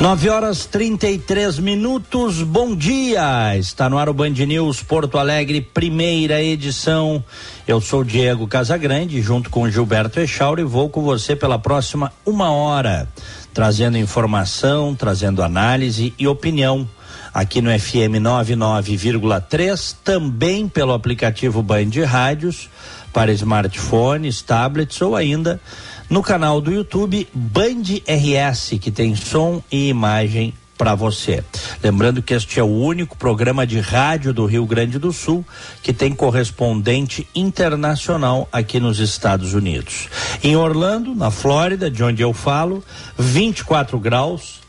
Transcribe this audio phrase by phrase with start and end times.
[0.00, 3.56] Nove horas 33 minutos, bom dia!
[3.56, 7.22] Está no ar o Band News Porto Alegre, primeira edição.
[7.66, 13.08] Eu sou Diego Casagrande, junto com Gilberto Echauri, vou com você pela próxima uma hora,
[13.52, 16.88] trazendo informação, trazendo análise e opinião.
[17.34, 22.70] Aqui no FM 99,3, também pelo aplicativo Band Rádios,
[23.12, 25.60] para smartphones, tablets ou ainda
[26.08, 31.44] no canal do YouTube Band RS, que tem som e imagem para você.
[31.82, 35.44] Lembrando que este é o único programa de rádio do Rio Grande do Sul
[35.82, 40.08] que tem correspondente internacional aqui nos Estados Unidos.
[40.42, 42.82] Em Orlando, na Flórida, de onde eu falo,
[43.18, 44.60] 24 graus,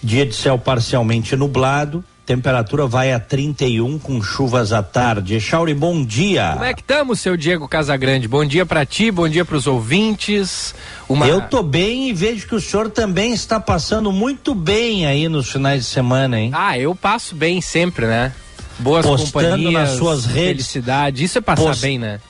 [0.00, 5.40] dia de céu parcialmente nublado, Temperatura vai a 31 com chuvas à tarde.
[5.40, 6.50] Chauri, bom dia.
[6.52, 8.28] Como é que estamos, seu Diego Casagrande?
[8.28, 10.74] Bom dia para ti, bom dia para os ouvintes.
[11.08, 11.26] Uma...
[11.26, 15.50] Eu tô bem e vejo que o senhor também está passando muito bem aí nos
[15.50, 16.50] finais de semana, hein?
[16.52, 18.30] Ah, eu passo bem sempre, né?
[18.78, 20.66] Boas Postando companhias, nas suas redes.
[20.66, 21.80] Felicidade, isso é passar Post...
[21.80, 22.20] bem, né?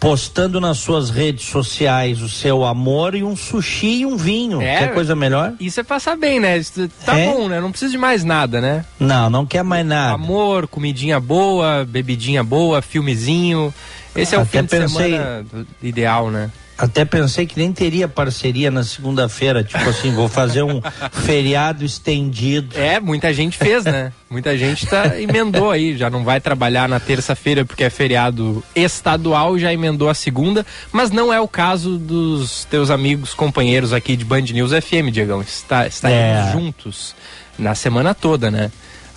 [0.00, 4.62] Postando nas suas redes sociais o seu amor e um sushi e um vinho.
[4.62, 5.52] É, quer coisa melhor?
[5.60, 6.56] Isso é passar bem, né?
[6.56, 7.26] Isso tá é?
[7.26, 7.60] bom, né?
[7.60, 8.84] Não precisa de mais nada, né?
[8.98, 10.14] Não, não quer mais nada.
[10.14, 13.72] Amor, comidinha boa, bebidinha boa, filmezinho.
[14.16, 14.86] Esse é o Até fim pensei...
[14.86, 15.46] de semana
[15.82, 16.50] ideal, né?
[16.80, 20.80] Até pensei que nem teria parceria na segunda-feira, tipo assim, vou fazer um
[21.12, 22.74] feriado estendido.
[22.78, 24.10] É, muita gente fez, né?
[24.30, 29.58] Muita gente tá, emendou aí, já não vai trabalhar na terça-feira porque é feriado estadual,
[29.58, 34.24] já emendou a segunda, mas não é o caso dos teus amigos, companheiros aqui de
[34.24, 35.42] Band News FM, Diegão.
[35.42, 36.50] Está, está é.
[36.50, 37.14] juntos
[37.58, 38.70] na semana toda, né?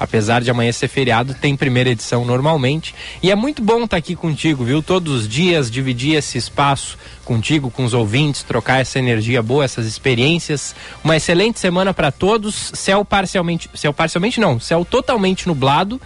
[0.03, 2.93] Apesar de amanhã ser feriado, tem primeira edição normalmente.
[3.23, 4.83] E é muito bom estar tá aqui contigo, viu?
[4.83, 9.85] Todos os dias, dividir esse espaço contigo, com os ouvintes, trocar essa energia boa, essas
[9.85, 10.75] experiências.
[11.05, 12.73] Uma excelente semana para todos.
[12.73, 13.69] Céu parcialmente.
[13.75, 16.01] Céu parcialmente não, céu totalmente nublado.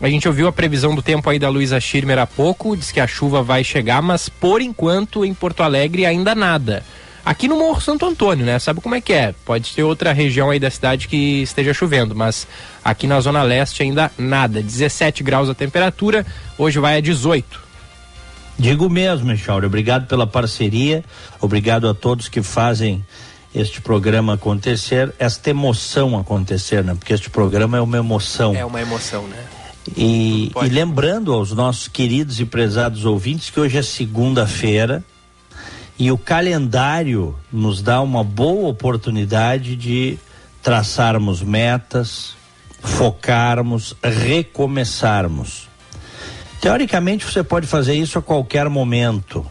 [0.00, 2.98] A gente ouviu a previsão do tempo aí da Luísa Schirmer há pouco, diz que
[2.98, 6.82] a chuva vai chegar, mas por enquanto em Porto Alegre ainda nada.
[7.24, 8.58] Aqui no Morro Santo Antônio, né?
[8.58, 9.34] Sabe como é que é?
[9.46, 12.46] Pode ter outra região aí da cidade que esteja chovendo, mas
[12.84, 14.62] aqui na Zona Leste ainda nada.
[14.62, 16.26] 17 graus a temperatura,
[16.58, 17.64] hoje vai a 18.
[18.58, 21.02] Digo mesmo, Michauri, obrigado pela parceria,
[21.40, 23.04] obrigado a todos que fazem
[23.54, 26.94] este programa acontecer, esta emoção acontecer, né?
[26.94, 28.54] Porque este programa é uma emoção.
[28.54, 29.42] É uma emoção, né?
[29.96, 35.04] E, e lembrando aos nossos queridos e prezados ouvintes que hoje é segunda-feira,
[35.98, 40.18] e o calendário nos dá uma boa oportunidade de
[40.62, 42.34] traçarmos metas,
[42.82, 45.68] focarmos, recomeçarmos.
[46.60, 49.44] Teoricamente você pode fazer isso a qualquer momento.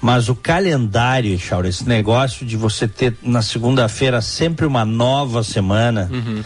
[0.00, 6.08] Mas o calendário, Chaura, esse negócio de você ter na segunda-feira sempre uma nova semana
[6.12, 6.44] uhum.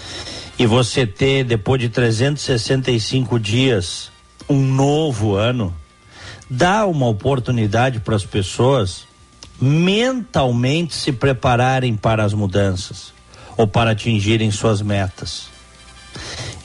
[0.58, 4.10] e você ter depois de 365 dias
[4.48, 5.74] um novo ano,
[6.50, 9.06] dá uma oportunidade para as pessoas
[9.60, 13.12] mentalmente se prepararem para as mudanças
[13.56, 15.48] ou para atingirem suas metas.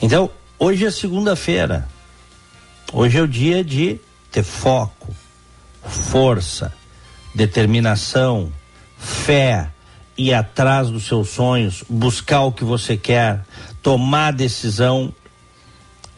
[0.02, 1.88] Então, hoje é segunda-feira.
[2.92, 4.00] Hoje é o dia de
[4.32, 5.14] ter foco,
[5.84, 6.74] força,
[7.34, 8.50] determinação,
[8.98, 9.70] fé,
[10.16, 13.44] ir atrás dos seus sonhos, buscar o que você quer,
[13.82, 15.14] tomar a decisão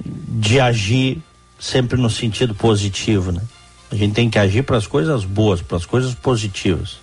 [0.05, 1.21] de agir
[1.59, 3.43] sempre no sentido positivo, né?
[3.91, 6.99] A gente tem que agir para as coisas boas, para as coisas positivas.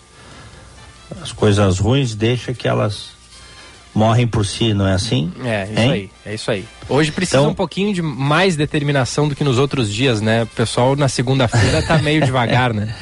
[1.22, 3.16] As coisas ruins deixa que elas
[3.94, 5.32] morrem por si, não é assim?
[5.44, 5.92] É, isso hein?
[5.92, 6.66] aí, é isso aí.
[6.90, 10.44] Hoje precisa então, um pouquinho de mais determinação do que nos outros dias, né?
[10.44, 12.94] O pessoal na segunda-feira tá meio devagar, né?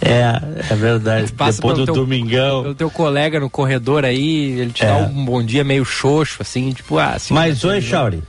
[0.00, 1.32] É, é verdade.
[1.32, 2.62] Depois do teu, domingão.
[2.62, 4.86] Pelo teu colega no corredor aí, ele te é.
[4.86, 7.34] dá um bom dia meio xoxo, assim, tipo, ah, assim.
[7.34, 8.22] Mas oi, Chauri.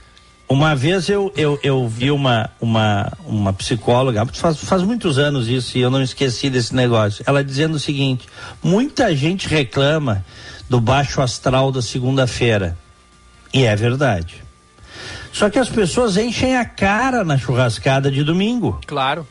[0.50, 5.78] Uma vez eu, eu, eu vi uma, uma, uma psicóloga, faz, faz muitos anos isso
[5.78, 7.22] e eu não esqueci desse negócio.
[7.24, 8.26] Ela dizendo o seguinte:
[8.60, 10.24] muita gente reclama
[10.68, 12.76] do baixo astral da segunda-feira.
[13.54, 14.42] E é verdade.
[15.32, 18.80] Só que as pessoas enchem a cara na churrascada de domingo.
[18.88, 19.24] Claro.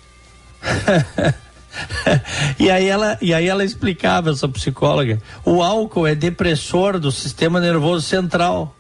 [2.58, 7.60] e, aí ela, e aí ela explicava, essa psicóloga: o álcool é depressor do sistema
[7.60, 8.74] nervoso central.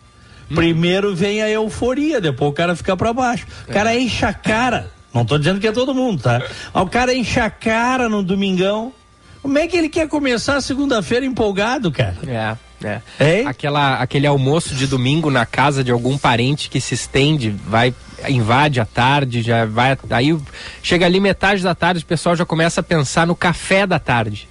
[0.54, 3.46] Primeiro vem a euforia, depois o cara fica para baixo.
[3.68, 4.92] O cara enche a cara.
[5.13, 6.42] Não tô dizendo que é todo mundo, tá?
[6.74, 8.94] o cara enche a cara no domingão.
[9.42, 12.18] Como é que ele quer começar a segunda-feira empolgado, cara?
[12.28, 13.01] É.
[13.19, 13.44] É.
[13.46, 17.94] Aquela, aquele almoço de domingo na casa de algum parente que se estende, vai,
[18.28, 19.98] invade à tarde, já vai.
[20.10, 20.38] Aí
[20.81, 24.48] chega ali metade da tarde, o pessoal já começa a pensar no café da tarde.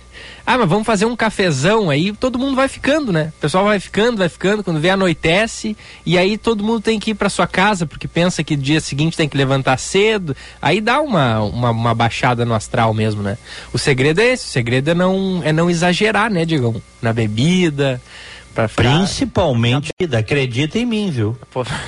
[0.46, 3.32] Ah, mas vamos fazer um cafezão aí, todo mundo vai ficando, né?
[3.36, 5.76] O pessoal vai ficando, vai ficando, quando vê anoitece,
[6.06, 9.16] e aí todo mundo tem que ir para sua casa, porque pensa que dia seguinte
[9.16, 10.34] tem que levantar cedo.
[10.62, 13.36] Aí dá uma, uma, uma, baixada no astral mesmo, né?
[13.72, 16.80] O segredo é esse, o segredo é não, é não exagerar, né, Digão?
[17.02, 18.00] Na bebida.
[18.54, 18.82] Pra ficar...
[18.82, 21.38] Principalmente, acredita em mim, viu?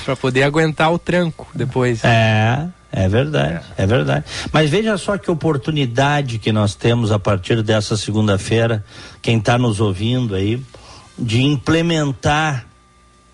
[0.05, 2.05] Pra poder aguentar o tranco depois.
[2.05, 2.69] É.
[2.93, 3.83] É verdade, é.
[3.83, 3.87] é.
[3.87, 4.25] verdade.
[4.53, 8.85] Mas veja só que oportunidade que nós temos a partir dessa segunda-feira,
[9.23, 10.61] quem está nos ouvindo aí,
[11.19, 12.67] de implementar,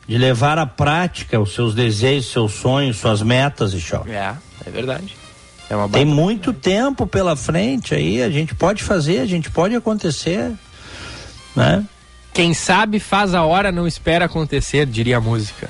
[0.06, 4.04] de levar à prática os seus desejos, seus sonhos, suas metas e show.
[4.06, 4.34] É,
[4.66, 5.16] é verdade.
[5.68, 10.52] É Tem muito tempo pela frente aí, a gente pode fazer, a gente pode acontecer,
[11.56, 11.84] né?
[12.32, 15.68] Quem sabe faz a hora, não espera acontecer, diria a música.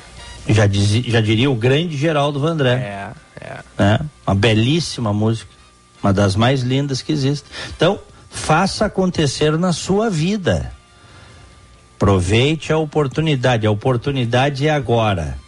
[0.49, 2.75] Já, diz, já diria o grande Geraldo Vandré.
[2.75, 3.26] É.
[3.41, 3.59] É.
[3.79, 4.01] Né?
[4.27, 5.51] Uma belíssima música,
[6.03, 7.47] uma das mais lindas que existe.
[7.77, 7.99] Então,
[8.31, 10.73] faça acontecer na sua vida.
[11.97, 13.67] Aproveite a oportunidade.
[13.67, 15.39] A oportunidade é agora.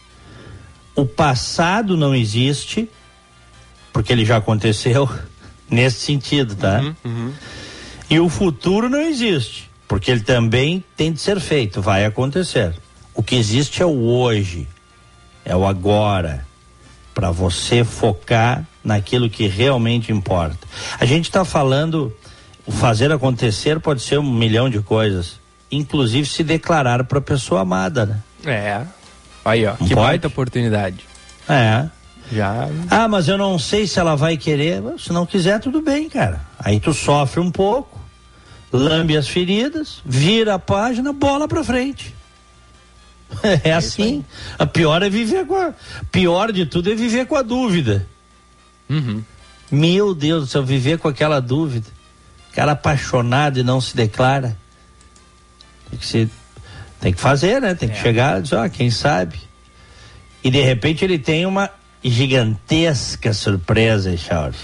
[0.95, 2.89] O passado não existe,
[3.93, 5.09] porque ele já aconteceu
[5.71, 6.81] nesse sentido, tá?
[6.81, 7.33] Uhum, uhum.
[8.11, 12.75] E o futuro não existe, porque ele também tem de ser feito, vai acontecer.
[13.15, 14.67] O que existe é o hoje,
[15.45, 16.48] é o agora
[17.19, 20.69] para você focar naquilo que realmente importa.
[21.01, 22.17] A gente está falando,
[22.65, 27.63] o fazer acontecer pode ser um milhão de coisas, inclusive se declarar para a pessoa
[27.63, 28.21] amada, né?
[28.47, 28.83] É.
[29.45, 31.05] Aí, ó, que baita oportunidade.
[31.49, 31.87] É.
[32.31, 32.69] Já.
[32.89, 34.81] Ah, mas eu não sei se ela vai querer.
[34.97, 36.41] Se não quiser, tudo bem, cara.
[36.57, 37.99] Aí tu sofre um pouco,
[38.73, 42.15] lambe as feridas, vira a página, bola pra frente.
[43.43, 44.25] É, é assim.
[44.59, 45.73] A pior é viver com a.
[46.11, 48.07] Pior de tudo é viver com a dúvida.
[48.89, 49.23] Uhum.
[49.71, 51.87] Meu Deus do céu, viver com aquela dúvida.
[52.53, 54.57] Cara apaixonado e não se declara.
[55.91, 56.29] Tem que, ser,
[57.01, 57.75] tem que fazer, né?
[57.75, 58.03] Tem que é.
[58.03, 59.39] chegar e dizer, ó, quem sabe.
[60.43, 61.71] E de repente ele tem uma
[62.03, 64.59] gigantesca surpresa, Charles.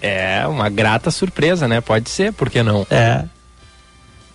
[0.00, 1.80] É, uma grata surpresa, né?
[1.80, 2.86] Pode ser, por que não?
[2.90, 3.24] É.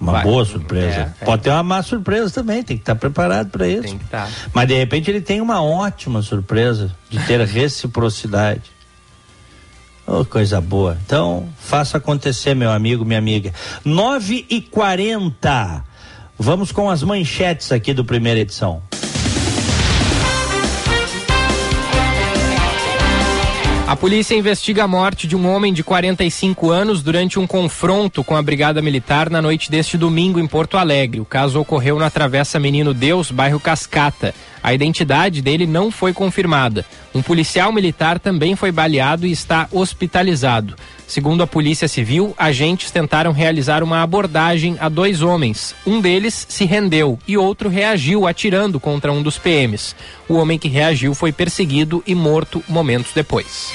[0.03, 0.23] Uma Vai.
[0.23, 1.15] boa surpresa.
[1.21, 1.43] É, Pode é.
[1.43, 3.83] ter uma má surpresa também, tem que estar tá preparado para isso.
[3.83, 4.27] Tem que estar.
[4.27, 4.31] Tá.
[4.53, 8.71] Mas de repente ele tem uma ótima surpresa de ter reciprocidade.
[10.05, 10.97] Oh, coisa boa.
[11.05, 13.53] Então, faça acontecer, meu amigo, minha amiga.
[13.85, 15.85] 9 e 40
[16.37, 18.81] Vamos com as manchetes aqui do primeira edição.
[23.93, 28.35] A polícia investiga a morte de um homem de 45 anos durante um confronto com
[28.35, 31.19] a Brigada Militar na noite deste domingo em Porto Alegre.
[31.19, 34.33] O caso ocorreu na Travessa Menino Deus, bairro Cascata.
[34.63, 36.85] A identidade dele não foi confirmada.
[37.13, 40.75] Um policial militar também foi baleado e está hospitalizado.
[41.05, 45.75] Segundo a Polícia Civil, agentes tentaram realizar uma abordagem a dois homens.
[45.85, 49.95] Um deles se rendeu e outro reagiu atirando contra um dos PMs.
[50.29, 53.71] O homem que reagiu foi perseguido e morto momentos depois.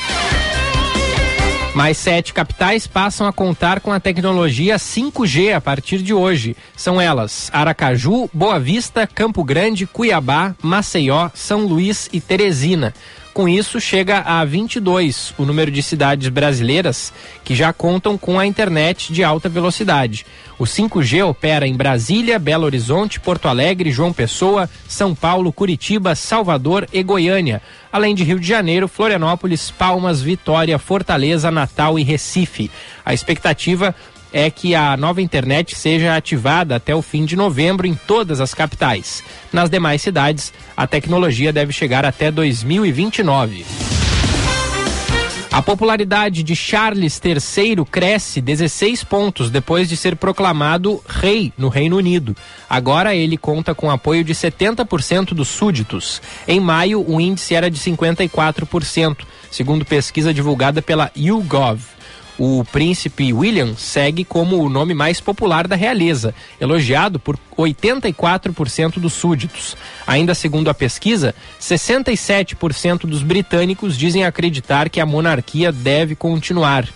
[1.75, 6.57] Mais sete capitais passam a contar com a tecnologia 5G a partir de hoje.
[6.77, 12.95] São elas Aracaju, Boa Vista, Campo Grande, Cuiabá, Maceió, São Luís e Teresina.
[13.38, 17.12] Com isso, chega a 22 o número de cidades brasileiras
[17.45, 20.26] que já contam com a internet de alta velocidade.
[20.59, 26.88] O 5G opera em Brasília, Belo Horizonte, Porto Alegre, João Pessoa, São Paulo, Curitiba, Salvador
[26.92, 32.68] e Goiânia, além de Rio de Janeiro, Florianópolis, Palmas, Vitória, Fortaleza, Natal e Recife.
[33.04, 33.95] A expectativa
[34.32, 38.54] é que a nova internet seja ativada até o fim de novembro em todas as
[38.54, 39.23] capitais.
[39.52, 43.64] Nas demais cidades, a tecnologia deve chegar até 2029.
[45.50, 51.97] A popularidade de Charles III cresce 16 pontos depois de ser proclamado rei no Reino
[51.97, 52.37] Unido.
[52.68, 56.20] Agora ele conta com apoio de 70% dos súditos.
[56.47, 59.16] Em maio, o índice era de 54%,
[59.50, 61.98] segundo pesquisa divulgada pela YouGov.
[62.38, 69.12] O príncipe William segue como o nome mais popular da realeza, elogiado por 84% dos
[69.12, 69.76] súditos.
[70.07, 76.88] Ainda segundo a pesquisa, 67% dos britânicos dizem acreditar que a monarquia deve continuar.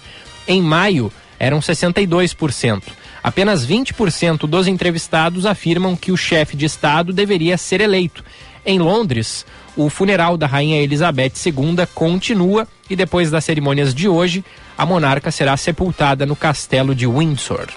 [0.46, 2.82] Em maio, eram 62%.
[3.20, 8.24] Apenas 20% dos entrevistados afirmam que o chefe de Estado deveria ser eleito.
[8.64, 9.44] Em Londres,
[9.76, 14.44] o funeral da Rainha Elizabeth II continua e depois das cerimônias de hoje,
[14.76, 17.68] a monarca será sepultada no castelo de Windsor.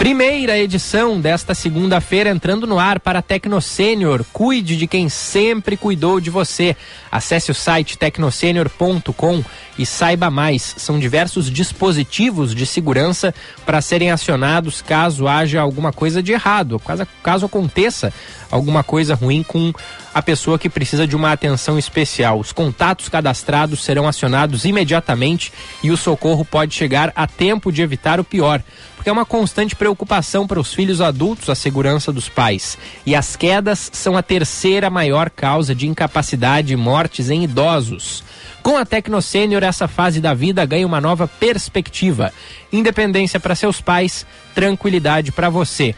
[0.00, 4.24] Primeira edição desta segunda-feira entrando no ar para Tecnosênior.
[4.32, 6.74] Cuide de quem sempre cuidou de você.
[7.12, 9.44] Acesse o site tecnosenior.com
[9.78, 10.74] e saiba mais.
[10.78, 13.34] São diversos dispositivos de segurança
[13.66, 18.10] para serem acionados caso haja alguma coisa de errado, caso, caso aconteça
[18.50, 19.70] alguma coisa ruim com
[20.14, 22.40] a pessoa que precisa de uma atenção especial.
[22.40, 25.52] Os contatos cadastrados serão acionados imediatamente
[25.82, 28.62] e o socorro pode chegar a tempo de evitar o pior
[29.00, 32.76] porque é uma constante preocupação para os filhos adultos a segurança dos pais.
[33.06, 38.22] E as quedas são a terceira maior causa de incapacidade e mortes em idosos.
[38.62, 42.30] Com a Tecnosênior, essa fase da vida ganha uma nova perspectiva.
[42.70, 45.94] Independência para seus pais, tranquilidade para você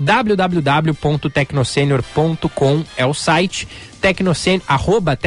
[0.00, 3.68] www.tecnosenior.com é o site,
[4.00, 5.18] tecnosenior, arroba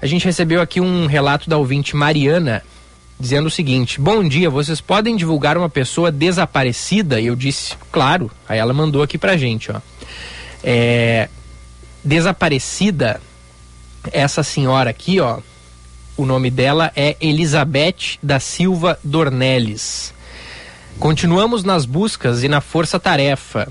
[0.00, 2.62] a gente recebeu aqui um relato da ouvinte Mariana
[3.18, 7.20] dizendo o seguinte: Bom dia, vocês podem divulgar uma pessoa desaparecida?
[7.20, 8.30] E eu disse, claro.
[8.48, 9.80] Aí ela mandou aqui pra gente, ó.
[10.62, 11.28] É,
[12.02, 13.20] desaparecida,
[14.12, 15.38] essa senhora aqui, ó.
[16.16, 20.13] O nome dela é Elizabeth da Silva Dornelles.
[20.98, 23.68] Continuamos nas buscas e na força-tarefa.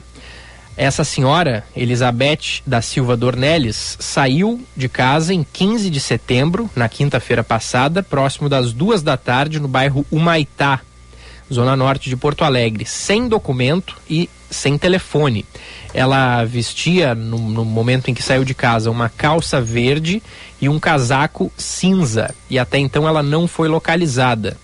[0.76, 7.44] Essa senhora, Elizabeth da Silva Dornelles, saiu de casa em 15 de setembro, na quinta-feira
[7.44, 10.82] passada, próximo das duas da tarde, no bairro Humaitá,
[11.52, 15.46] zona norte de Porto Alegre, sem documento e sem telefone.
[15.94, 20.22] Ela vestia, no, no, momento em que saiu de casa, uma calça verde
[20.60, 24.58] e um casaco cinza, e até então ela não foi localizada.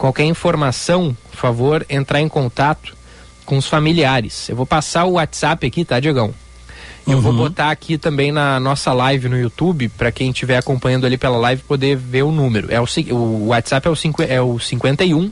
[0.00, 2.96] Qualquer informação, por favor, entrar em contato
[3.44, 4.48] com os familiares.
[4.48, 6.32] Eu vou passar o WhatsApp aqui, tá, Diegão?
[7.06, 7.20] Eu uhum.
[7.20, 11.36] vou botar aqui também na nossa live no YouTube, para quem estiver acompanhando ali pela
[11.36, 12.72] live poder ver o número.
[12.72, 15.30] É o, o WhatsApp é o, cinco, é o 51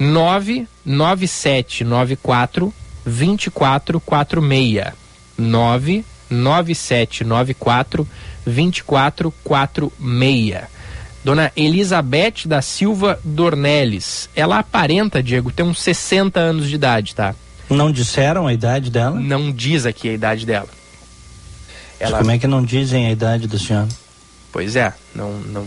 [0.00, 2.72] 99794
[3.04, 4.94] 2446.
[5.36, 8.08] 99794
[8.46, 10.73] 2446.
[11.24, 14.28] Dona Elizabeth da Silva Dornelles.
[14.36, 17.34] Ela aparenta, Diego, ter uns 60 anos de idade, tá?
[17.70, 19.18] Não disseram a idade dela?
[19.18, 20.68] Não diz aqui a idade dela.
[21.98, 22.18] Ela...
[22.18, 23.88] Como é que não dizem a idade da senhora?
[24.52, 25.66] Pois é, não, não,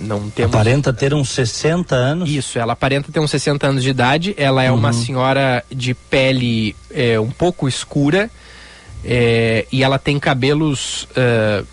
[0.00, 0.54] não temos...
[0.54, 2.30] Aparenta ter uns 60 anos?
[2.30, 4.34] Isso, ela aparenta ter uns 60 anos de idade.
[4.38, 4.78] Ela é uhum.
[4.78, 8.30] uma senhora de pele é, um pouco escura
[9.04, 11.06] é, e ela tem cabelos...
[11.10, 11.66] Uh,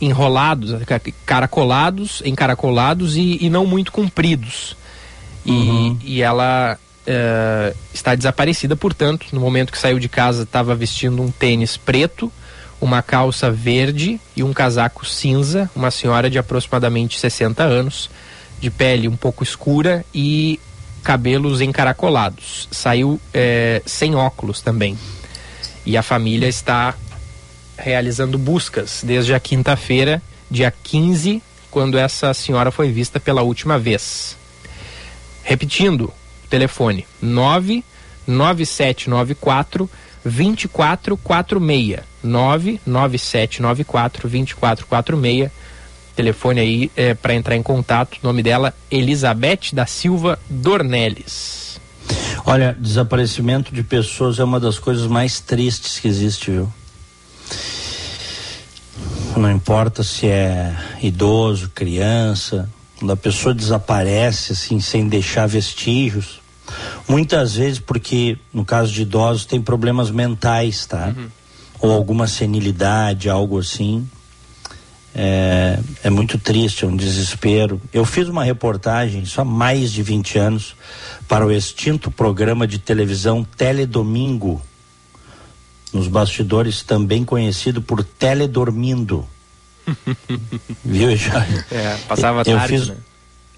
[0.00, 0.74] enrolados,
[1.26, 4.76] caracolados, encaracolados e, e não muito compridos.
[5.44, 5.98] E, uhum.
[6.02, 11.30] e ela uh, está desaparecida, portanto, no momento que saiu de casa estava vestindo um
[11.30, 12.32] tênis preto,
[12.80, 18.10] uma calça verde e um casaco cinza, uma senhora de aproximadamente 60 anos,
[18.58, 20.58] de pele um pouco escura e
[21.02, 22.68] cabelos encaracolados.
[22.70, 24.98] Saiu é, sem óculos também.
[25.84, 26.94] E a família está
[27.80, 34.36] realizando buscas desde a quinta-feira, dia 15, quando essa senhora foi vista pela última vez.
[35.42, 36.12] Repetindo,
[36.48, 39.90] telefone 99794
[40.24, 45.50] 2446 99794 2446
[46.14, 51.80] telefone aí é, para entrar em contato nome dela Elizabeth da Silva Dornelles.
[52.44, 56.70] Olha desaparecimento de pessoas é uma das coisas mais tristes que existe viu
[59.36, 66.40] Não importa se é idoso, criança, quando a pessoa desaparece assim sem deixar vestígios,
[67.08, 71.14] muitas vezes porque no caso de idosos tem problemas mentais, tá?
[71.16, 71.28] Uhum.
[71.80, 74.06] Ou alguma senilidade, algo assim.
[75.14, 77.80] É, é muito triste, é um desespero.
[77.92, 80.76] Eu fiz uma reportagem só há mais de 20 anos
[81.26, 84.60] para o extinto programa de televisão Teledomingo,
[85.92, 89.26] nos bastidores também conhecido por Teledormindo.
[90.84, 91.64] Viu, Jorge?
[91.70, 92.96] É, passava eu tarde, fiz, né?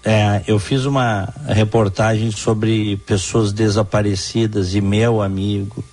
[0.03, 5.83] É, eu fiz uma reportagem sobre pessoas desaparecidas e meu amigo.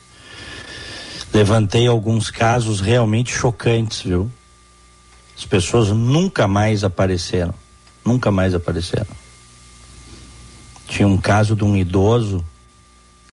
[1.33, 4.31] Levantei alguns casos realmente chocantes, viu?
[5.37, 7.55] As pessoas nunca mais apareceram.
[8.05, 9.07] Nunca mais apareceram.
[10.89, 12.45] Tinha um caso de um idoso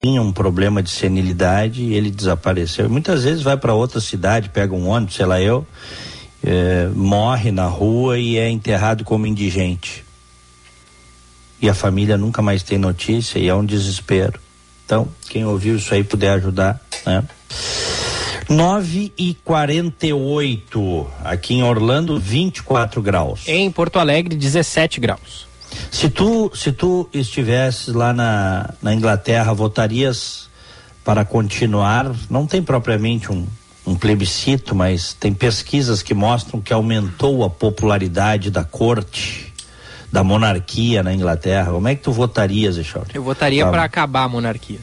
[0.05, 2.91] tinha um problema de senilidade ele desapareceu.
[2.91, 5.67] Muitas vezes vai para outra cidade, pega um ônibus, sei lá eu,
[6.45, 10.05] é, morre na rua e é enterrado como indigente.
[11.59, 14.39] E a família nunca mais tem notícia e é um desespero.
[14.85, 17.25] Então, quem ouviu isso aí puder ajudar, né?
[18.47, 23.45] 9 e 48 aqui em Orlando, 24 graus.
[23.47, 25.47] Em Porto Alegre, 17 graus.
[25.91, 30.49] Se tu, se tu estivesse lá na, na Inglaterra, votarias
[31.05, 32.15] para continuar?
[32.29, 33.47] Não tem propriamente um,
[33.87, 39.53] um plebiscito, mas tem pesquisas que mostram que aumentou a popularidade da corte,
[40.11, 41.73] da monarquia na Inglaterra.
[41.73, 43.11] Como é que tu votarias, Echauri?
[43.15, 43.71] Eu votaria tá.
[43.71, 44.81] para acabar a monarquia.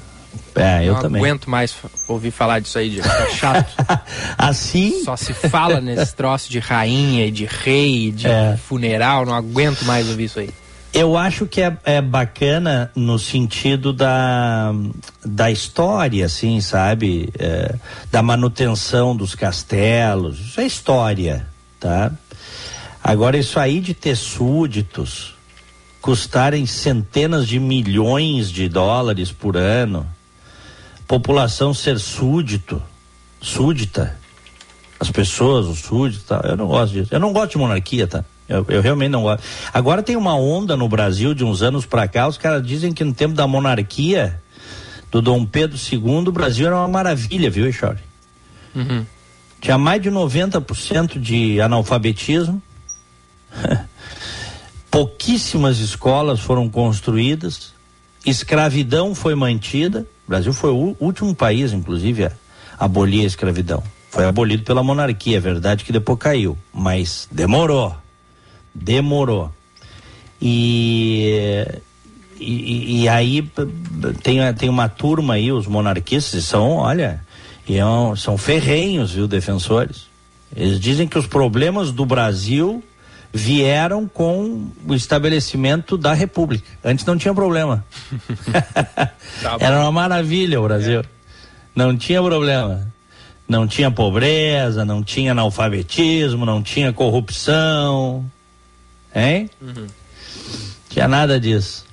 [0.55, 1.21] É, eu não também.
[1.21, 1.75] Não aguento mais
[2.07, 3.07] ouvir falar disso aí, Diego.
[3.07, 3.73] É chato.
[4.37, 5.03] assim?
[5.03, 8.57] Só se fala nesse troço de rainha e de rei, de é.
[8.57, 9.25] funeral.
[9.25, 10.49] Não aguento mais ouvir isso aí.
[10.93, 14.73] Eu acho que é, é, bacana no sentido da,
[15.23, 17.29] da história, assim, sabe?
[17.39, 17.75] É,
[18.11, 20.39] da manutenção dos castelos.
[20.39, 21.47] Isso é história,
[21.79, 22.11] tá?
[23.01, 25.33] Agora, isso aí de ter súditos
[26.01, 30.05] custarem centenas de milhões de dólares por ano,
[31.07, 32.81] população ser súdito,
[33.39, 34.17] súdita,
[34.99, 36.41] as pessoas, os súditos, tá?
[36.43, 37.09] eu não gosto disso.
[37.11, 38.25] Eu não gosto de monarquia, tá?
[38.51, 39.43] Eu, eu, realmente não gosto.
[39.73, 43.01] Agora tem uma onda no Brasil de uns anos para cá, os caras dizem que
[43.01, 44.41] no tempo da monarquia
[45.09, 47.99] do Dom Pedro II, o Brasil era uma maravilha, viu, Echori?
[48.75, 49.05] Uhum.
[49.61, 52.61] Tinha mais de 90% de analfabetismo.
[54.91, 57.73] Pouquíssimas escolas foram construídas.
[58.25, 60.05] Escravidão foi mantida.
[60.27, 62.31] O Brasil foi o último país, inclusive, a
[62.77, 63.81] abolir a escravidão.
[64.09, 67.95] Foi abolido pela monarquia, é verdade que depois caiu, mas demorou.
[68.73, 69.51] Demorou.
[70.41, 71.67] E,
[72.39, 73.47] e, e, aí
[74.23, 77.21] tem, tem uma turma aí, os monarquistas, são, olha,
[77.69, 80.07] é são ferrenhos, viu, defensores.
[80.55, 82.83] Eles dizem que os problemas do Brasil
[83.33, 86.65] vieram com o estabelecimento da República.
[86.83, 87.85] Antes não tinha problema.
[89.41, 90.99] tá Era uma maravilha o Brasil.
[90.99, 91.05] É.
[91.73, 92.87] Não tinha problema.
[93.47, 98.25] Não tinha pobreza, não tinha analfabetismo, não tinha corrupção.
[99.13, 99.49] Hein?
[99.61, 99.87] Uhum.
[100.89, 101.85] Tinha nada disso.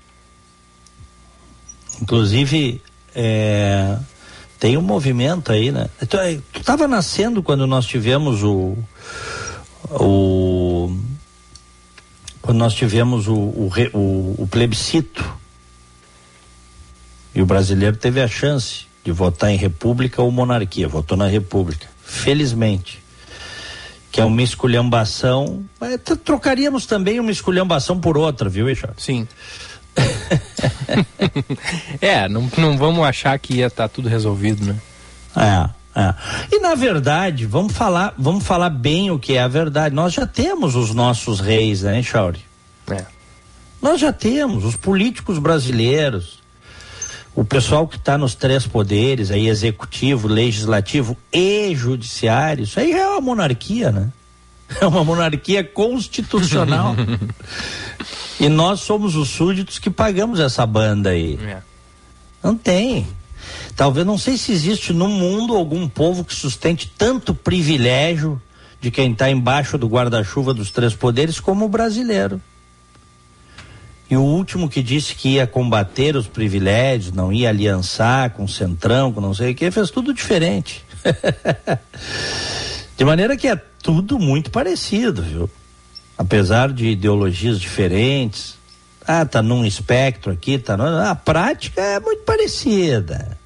[2.01, 2.81] Inclusive,
[3.15, 3.99] é,
[4.59, 5.89] tem um movimento aí, né?
[6.09, 8.77] Tu, é, tu tava nascendo quando nós tivemos o.
[9.91, 10.97] o
[12.41, 15.37] quando nós tivemos o, o, o, o plebiscito.
[17.35, 20.89] E o brasileiro teve a chance de votar em república ou monarquia.
[20.89, 21.87] Votou na república.
[22.03, 23.03] Felizmente
[24.19, 25.65] que é uma esculhambação.
[26.25, 28.89] Trocaríamos também uma esculhambação por outra, viu, Eixo?
[28.97, 29.29] Sim.
[32.01, 34.77] é, não, não vamos achar que ia estar tá tudo resolvido, né?
[35.37, 36.15] É, é.
[36.51, 39.95] E na verdade, vamos falar, vamos falar bem o que é a verdade.
[39.95, 42.45] Nós já temos os nossos reis, né, Chauri?
[42.91, 43.05] É.
[43.81, 46.38] Nós já temos os políticos brasileiros,
[47.39, 53.07] o pessoal que está nos três poderes, aí executivo, legislativo e judiciário, isso aí é
[53.11, 54.11] uma monarquia, né?
[54.81, 56.97] É uma monarquia constitucional.
[58.41, 61.39] e nós somos os súditos que pagamos essa banda aí.
[61.41, 61.59] É.
[62.43, 63.07] Não tem.
[63.77, 68.43] Talvez não sei se existe no mundo algum povo que sustente tanto privilégio
[68.81, 72.43] de quem está embaixo do guarda-chuva dos três poderes como o brasileiro.
[74.11, 78.49] E o último que disse que ia combater os privilégios, não ia aliançar com o
[78.49, 80.85] Centrão, com não sei o que, fez tudo diferente.
[82.97, 85.51] de maneira que é tudo muito parecido, viu?
[86.17, 88.57] Apesar de ideologias diferentes.
[89.07, 90.77] Ah, tá num espectro aqui, tá.
[91.09, 93.38] A prática é muito parecida.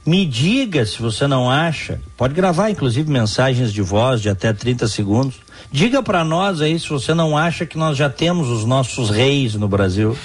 [0.06, 2.00] me diga se você não acha.
[2.16, 5.34] Pode gravar, inclusive, mensagens de voz de até 30 segundos.
[5.70, 9.54] Diga para nós aí se você não acha que nós já temos os nossos reis
[9.54, 10.16] no Brasil.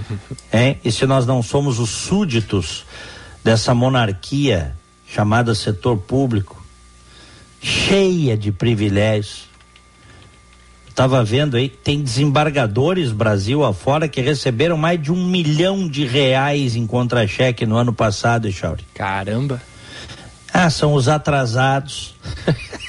[0.52, 0.78] hein?
[0.84, 2.84] E se nós não somos os súditos
[3.42, 6.62] dessa monarquia chamada setor público,
[7.60, 9.48] cheia de privilégios.
[10.88, 16.76] Estava vendo aí, tem desembargadores Brasil afora que receberam mais de um milhão de reais
[16.76, 18.84] em contra-cheque no ano passado, Echauri.
[18.92, 19.62] Caramba!
[20.52, 22.14] Ah, são os atrasados.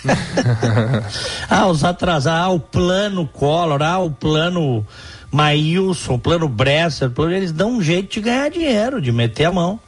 [1.50, 2.42] ah, os atrasados.
[2.42, 4.86] Ah, o plano Collor, ah, o plano
[5.32, 9.80] Maílson, o plano Bresser, eles dão um jeito de ganhar dinheiro, de meter a mão.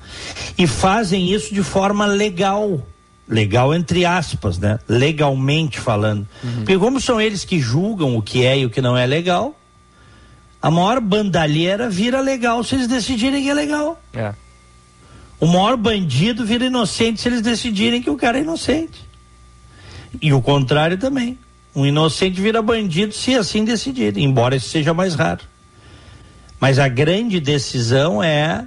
[0.57, 2.81] E fazem isso de forma legal.
[3.27, 4.79] Legal entre aspas, né?
[4.87, 6.27] Legalmente falando.
[6.43, 6.55] Uhum.
[6.57, 9.57] Porque como são eles que julgam o que é e o que não é legal,
[10.61, 14.01] a maior bandalheira vira legal se eles decidirem que é legal.
[14.13, 14.33] É.
[15.43, 18.97] O maior bandido vira inocente se eles decidirem que o cara é inocente.
[20.21, 21.37] E o contrário também.
[21.75, 25.41] Um inocente vira bandido se assim decidir, embora isso seja mais raro.
[26.61, 28.65] Mas a grande decisão é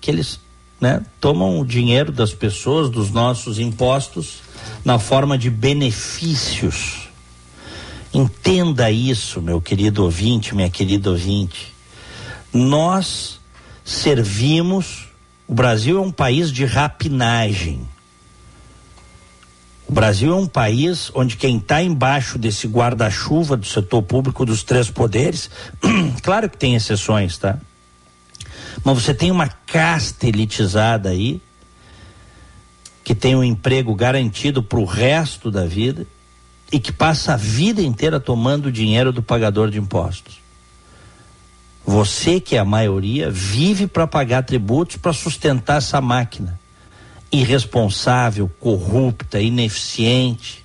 [0.00, 0.40] que eles
[0.80, 4.40] né, tomam o dinheiro das pessoas, dos nossos impostos,
[4.84, 7.08] na forma de benefícios.
[8.12, 11.72] Entenda isso, meu querido ouvinte, minha querida ouvinte.
[12.52, 13.38] Nós
[13.84, 15.08] servimos.
[15.46, 17.86] O Brasil é um país de rapinagem.
[19.86, 24.62] O Brasil é um país onde quem está embaixo desse guarda-chuva do setor público dos
[24.62, 25.50] três poderes,
[26.22, 27.58] claro que tem exceções, tá?
[28.82, 31.40] Mas você tem uma casta elitizada aí
[33.04, 36.06] que tem um emprego garantido para o resto da vida
[36.72, 40.43] e que passa a vida inteira tomando o dinheiro do pagador de impostos.
[41.86, 46.58] Você, que é a maioria, vive para pagar tributos para sustentar essa máquina
[47.30, 50.64] irresponsável, corrupta, ineficiente.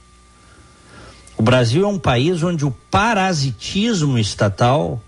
[1.36, 5.02] O Brasil é um país onde o parasitismo estatal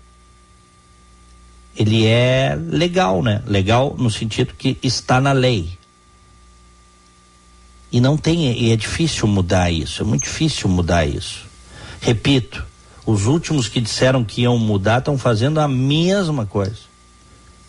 [1.76, 3.42] ele é legal, né?
[3.46, 5.78] Legal no sentido que está na lei.
[7.90, 11.46] E não tem, e é difícil mudar isso, é muito difícil mudar isso.
[12.00, 12.66] Repito,
[13.04, 16.92] os últimos que disseram que iam mudar estão fazendo a mesma coisa.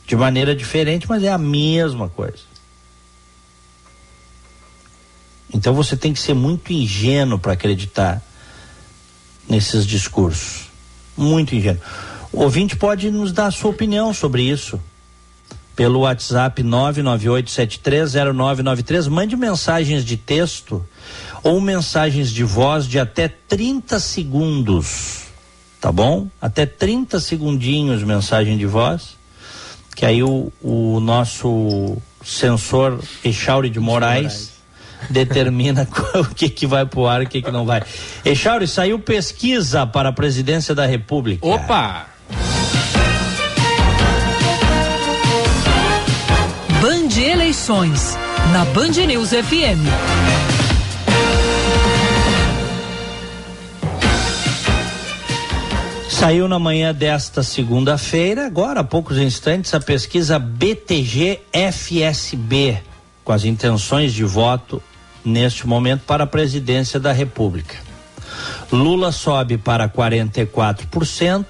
[0.06, 2.54] De maneira diferente, mas é a mesma coisa.
[5.52, 8.22] Então você tem que ser muito ingênuo para acreditar
[9.48, 10.68] nesses discursos.
[11.16, 11.80] Muito ingênuo.
[12.32, 14.78] O ouvinte pode nos dar a sua opinião sobre isso.
[15.76, 19.10] Pelo WhatsApp 998730993.
[19.10, 20.86] Mande mensagens de texto
[21.42, 25.23] ou mensagens de voz de até 30 segundos
[25.84, 26.30] tá bom?
[26.42, 29.18] Até 30 segundinhos mensagem de voz,
[29.94, 34.54] que aí o, o nosso sensor Echauri de Moraes,
[35.10, 37.84] determina o que que vai pro ar e o que que não vai.
[38.24, 41.46] Echauri, saiu pesquisa para a presidência da República.
[41.46, 42.06] Opa!
[46.80, 48.18] Band Eleições,
[48.54, 50.43] na Band News FM.
[56.24, 62.78] Saiu na manhã desta segunda-feira, agora há poucos instantes, a pesquisa BTG FSB,
[63.26, 64.82] com as intenções de voto
[65.26, 67.76] neste momento para a presidência da República.
[68.72, 71.46] Lula sobe para 44%,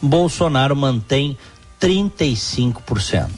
[0.00, 1.36] Bolsonaro mantém
[1.78, 3.28] 35%.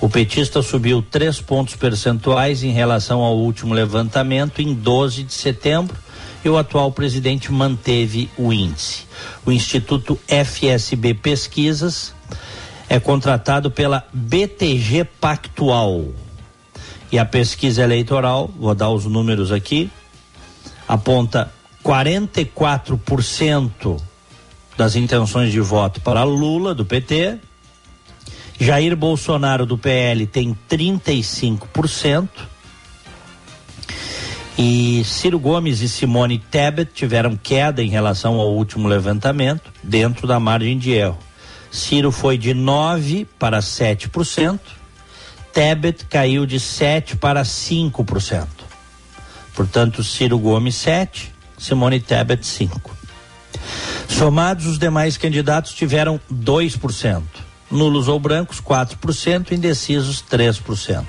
[0.00, 6.03] O petista subiu três pontos percentuais em relação ao último levantamento em 12 de setembro
[6.44, 9.06] e o atual presidente manteve o índice.
[9.46, 12.14] O Instituto FSB Pesquisas
[12.88, 16.08] é contratado pela BTG Pactual.
[17.10, 19.90] E a pesquisa eleitoral, vou dar os números aqui,
[20.86, 21.50] aponta
[21.82, 23.98] 44%
[24.76, 27.38] das intenções de voto para Lula, do PT.
[28.58, 32.28] Jair Bolsonaro, do PL, tem 35%.
[34.56, 40.38] E Ciro Gomes e Simone Tebet tiveram queda em relação ao último levantamento, dentro da
[40.38, 41.18] margem de erro.
[41.72, 44.60] Ciro foi de 9 para 7%,
[45.52, 48.46] Tebet caiu de 7 para 5%.
[49.54, 52.96] Portanto, Ciro Gomes 7, Simone Tebet 5.
[54.08, 57.22] Somados, os demais candidatos tiveram 2%.
[57.70, 61.04] nulos ou brancos 4%, indecisos 3%.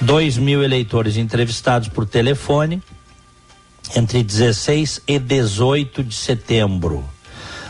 [0.00, 2.82] 2 mil eleitores entrevistados por telefone
[3.94, 7.04] entre 16 e 18 de setembro.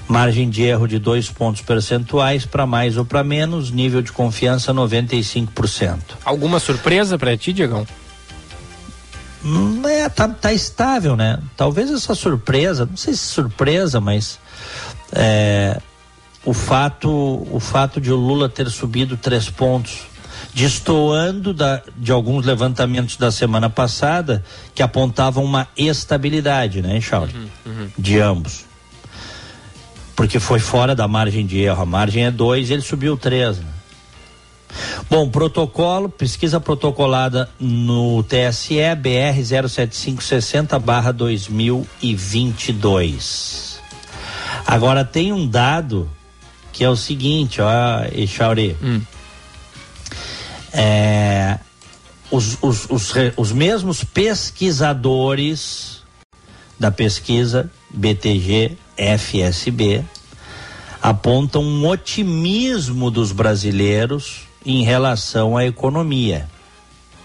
[0.08, 4.72] Margem de erro de dois pontos percentuais para mais ou para menos, nível de confiança
[4.72, 5.98] 95%.
[6.24, 7.86] Alguma surpresa para ti, Diegão?
[9.44, 11.38] Hum, é, tá, tá estável, né?
[11.56, 14.38] Talvez essa surpresa, não sei se surpresa, mas
[15.12, 15.80] é,
[16.44, 17.10] o fato
[17.50, 20.06] o fato de o Lula ter subido três pontos
[20.56, 24.42] destoando da, de alguns levantamentos da semana passada
[24.74, 27.34] que apontavam uma estabilidade, né, Charles?
[27.34, 27.90] Uhum, uhum.
[27.98, 28.64] De ambos.
[30.16, 31.82] Porque foi fora da margem de erro.
[31.82, 33.58] A margem é 2, ele subiu 3.
[33.58, 33.66] Né?
[35.10, 43.78] Bom, protocolo, pesquisa protocolada no TSE BR 07560 barra 2022.
[44.66, 46.10] Agora tem um dado
[46.72, 48.74] que é o seguinte, ó, Echauri.
[48.82, 49.02] Hum.
[50.78, 51.58] É,
[52.30, 56.02] os, os, os, os mesmos pesquisadores
[56.78, 60.04] da pesquisa BTG FSB
[61.00, 66.46] apontam um otimismo dos brasileiros em relação à economia,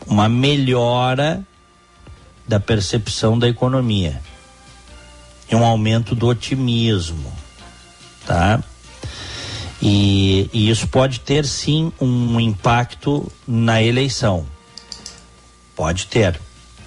[0.08, 1.46] uma melhora
[2.48, 4.22] da percepção da economia
[5.52, 7.34] e um aumento do otimismo,
[8.26, 8.64] tá?
[9.82, 14.46] E, e isso pode ter sim um impacto na eleição.
[15.76, 16.40] Pode ter.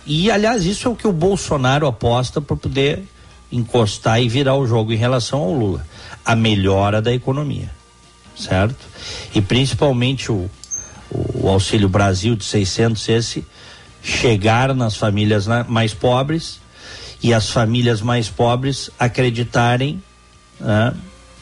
[0.07, 3.03] E aliás, isso é o que o Bolsonaro aposta para poder
[3.51, 5.87] encostar e virar o jogo em relação ao Lula.
[6.25, 7.71] A melhora da economia.
[8.37, 8.87] Certo?
[9.35, 10.49] E principalmente o,
[11.11, 13.47] o Auxílio Brasil de 600, esse
[14.03, 16.61] chegar nas famílias mais pobres
[17.23, 20.03] e as famílias mais pobres acreditarem
[20.61, 20.93] né,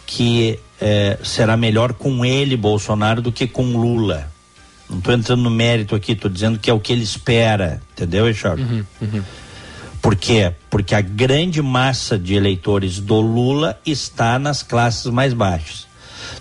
[0.07, 4.29] que é, será melhor com ele, Bolsonaro, do que com Lula.
[4.91, 8.27] Não estou entrando no mérito aqui, estou dizendo que é o que ele espera, entendeu,
[8.27, 8.61] Richard?
[8.61, 9.23] Uhum, uhum.
[10.03, 10.53] Por quê?
[10.69, 15.87] Porque a grande massa de eleitores do Lula está nas classes mais baixas.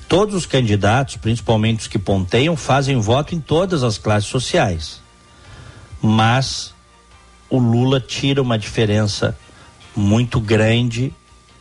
[0.07, 4.99] Todos os candidatos, principalmente os que ponteiam, fazem voto em todas as classes sociais.
[6.01, 6.73] Mas
[7.47, 9.37] o Lula tira uma diferença
[9.95, 11.13] muito grande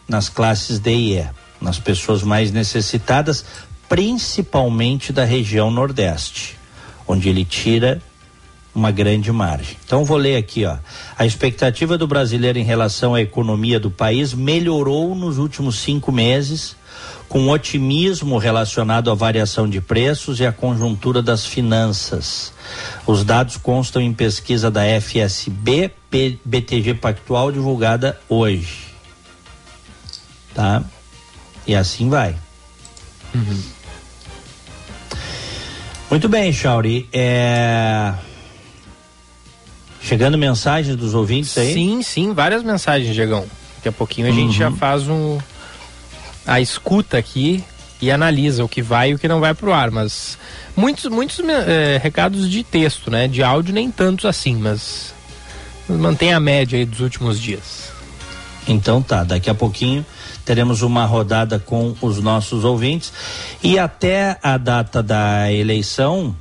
[0.08, 3.44] nas classes D e E nas pessoas mais necessitadas,
[3.88, 6.56] principalmente da região Nordeste,
[7.06, 8.00] onde ele tira
[8.74, 9.76] uma grande margem.
[9.84, 10.76] Então vou ler aqui, ó.
[11.18, 16.76] A expectativa do brasileiro em relação à economia do país melhorou nos últimos cinco meses,
[17.28, 22.52] com otimismo relacionado à variação de preços e à conjuntura das finanças.
[23.06, 25.92] Os dados constam em pesquisa da FSB
[26.44, 28.88] BTG Pactual divulgada hoje.
[30.54, 30.82] Tá?
[31.70, 32.34] E assim vai.
[33.32, 33.62] Uhum.
[36.10, 37.08] Muito bem, Chauri.
[37.12, 38.12] É...
[40.02, 41.72] Chegando mensagens dos ouvintes aí?
[41.72, 43.46] Sim, sim, várias mensagens, Diegão.
[43.76, 44.36] Daqui a pouquinho a uhum.
[44.36, 44.76] gente já uhum.
[44.76, 45.38] faz um
[46.44, 47.62] a escuta aqui
[48.02, 50.36] e analisa o que vai e o que não vai pro ar, mas
[50.74, 53.28] muitos muitos é, recados de texto, né?
[53.28, 55.14] De áudio nem tantos assim, mas
[55.88, 57.92] mantém a média aí dos últimos dias.
[58.66, 60.04] Então tá, daqui a pouquinho
[60.50, 63.12] teremos uma rodada com os nossos ouvintes
[63.62, 66.34] e até a data da eleição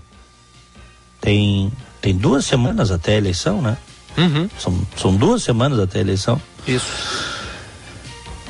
[1.21, 3.77] tem tem duas semanas até a eleição, né?
[4.17, 4.49] Uhum.
[4.57, 6.41] São, são duas semanas até a eleição.
[6.67, 6.87] Isso.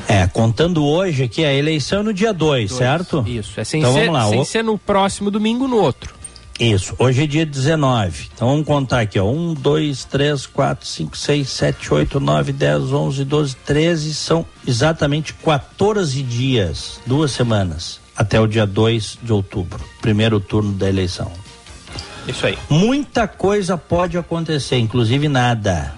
[0.08, 3.22] É, contando hoje aqui a eleição é no dia 2, certo?
[3.28, 4.30] Isso, é sem, então, ser, vamos lá.
[4.30, 4.46] sem o...
[4.46, 6.16] ser no próximo domingo, no outro.
[6.60, 8.32] Isso, hoje é dia 19.
[8.36, 9.32] Então vamos contar aqui, ó.
[9.32, 14.14] 1, 2, 3, 4, 5, 6, 7, 8, 9, 10, 11, 12, 13.
[14.14, 20.90] São exatamente 14 dias, duas semanas, até o dia 2 de outubro, primeiro turno da
[20.90, 21.32] eleição.
[22.28, 22.58] Isso aí.
[22.70, 25.96] Muita coisa pode acontecer, inclusive nada.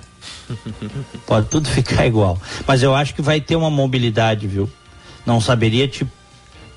[1.25, 2.39] pode tudo ficar igual.
[2.67, 4.69] Mas eu acho que vai ter uma mobilidade, viu?
[5.25, 6.05] Não saberia te,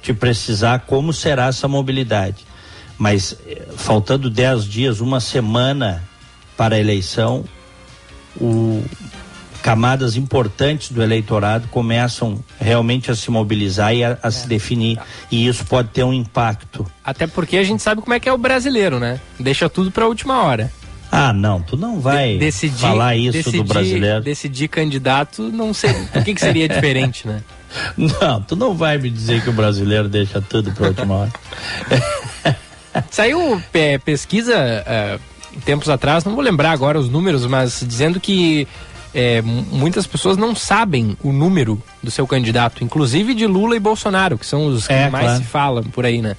[0.00, 2.46] te precisar como será essa mobilidade
[2.98, 6.02] mas eh, faltando dez dias, uma semana
[6.56, 7.44] para a eleição,
[8.40, 8.82] o,
[9.64, 14.30] camadas importantes do eleitorado começam realmente a se mobilizar e a, a é.
[14.30, 14.98] se definir.
[15.30, 16.86] E isso pode ter um impacto.
[17.02, 19.18] Até porque a gente sabe como é que é o brasileiro, né?
[19.40, 20.70] Deixa tudo para a última hora.
[21.10, 24.20] Ah, não, tu não vai de decidir, falar isso decidir, do brasileiro.
[24.20, 25.94] Decidir candidato, não sei.
[26.12, 27.42] Por que, que seria diferente, né?
[27.96, 31.32] Não, tu não vai me dizer que o brasileiro deixa tudo para a última hora.
[33.10, 35.18] Saiu é, pesquisa é,
[35.64, 38.66] tempos atrás, não vou lembrar agora os números, mas dizendo que
[39.14, 44.36] é, muitas pessoas não sabem o número do seu candidato, inclusive de Lula e Bolsonaro,
[44.36, 45.38] que são os que é, mais claro.
[45.38, 46.36] se falam por aí, né?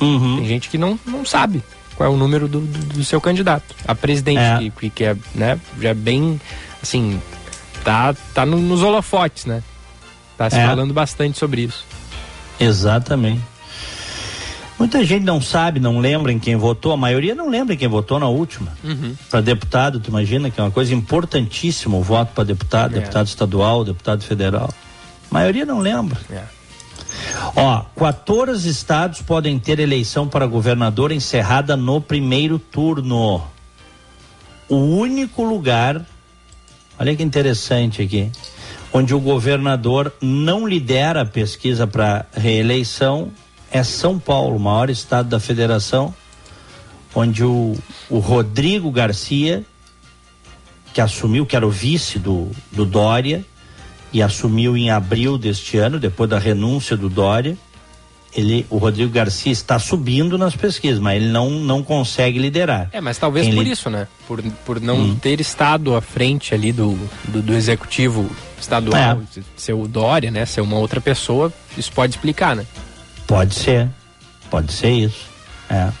[0.00, 0.36] Uhum.
[0.38, 1.62] Tem gente que não, não sabe
[1.94, 4.70] qual é o número do, do, do seu candidato a presidente, é.
[4.70, 6.40] que, que é né, já bem,
[6.82, 7.20] assim,
[7.84, 9.62] tá, tá no, nos holofotes, né?
[10.36, 10.66] Tá se é.
[10.66, 11.84] falando bastante sobre isso.
[12.58, 13.42] Exatamente.
[14.80, 17.86] Muita gente não sabe, não lembra em quem votou, a maioria não lembra em quem
[17.86, 18.72] votou na última.
[18.82, 19.14] Uhum.
[19.28, 23.00] Para deputado, tu imagina que é uma coisa importantíssima o voto para deputado, é.
[23.00, 24.72] deputado estadual, deputado federal.
[25.30, 26.18] A maioria não lembra.
[26.30, 26.44] É.
[27.54, 33.42] Ó, 14 estados podem ter eleição para governador encerrada no primeiro turno.
[34.66, 36.00] O único lugar,
[36.98, 38.32] olha que interessante aqui,
[38.94, 43.30] onde o governador não lidera a pesquisa para reeleição
[43.70, 46.14] é São Paulo, o maior estado da federação,
[47.14, 47.76] onde o,
[48.08, 49.64] o Rodrigo Garcia,
[50.92, 53.44] que assumiu, que era o vice do, do Dória,
[54.12, 57.56] e assumiu em abril deste ano, depois da renúncia do Dória.
[58.32, 62.88] Ele, o Rodrigo Garcia está subindo nas pesquisas, mas ele não, não consegue liderar.
[62.92, 63.70] É, mas talvez Quem por li...
[63.72, 64.06] isso, né?
[64.26, 65.16] Por, por não hum.
[65.16, 68.30] ter estado à frente ali do, do, do executivo
[68.60, 69.42] estadual, é.
[69.56, 70.46] ser o Dória, né?
[70.46, 72.66] Ser uma outra pessoa, isso pode explicar, né?
[73.30, 73.88] Pode ser,
[74.50, 75.28] pode ser isso.
[75.70, 75.92] É.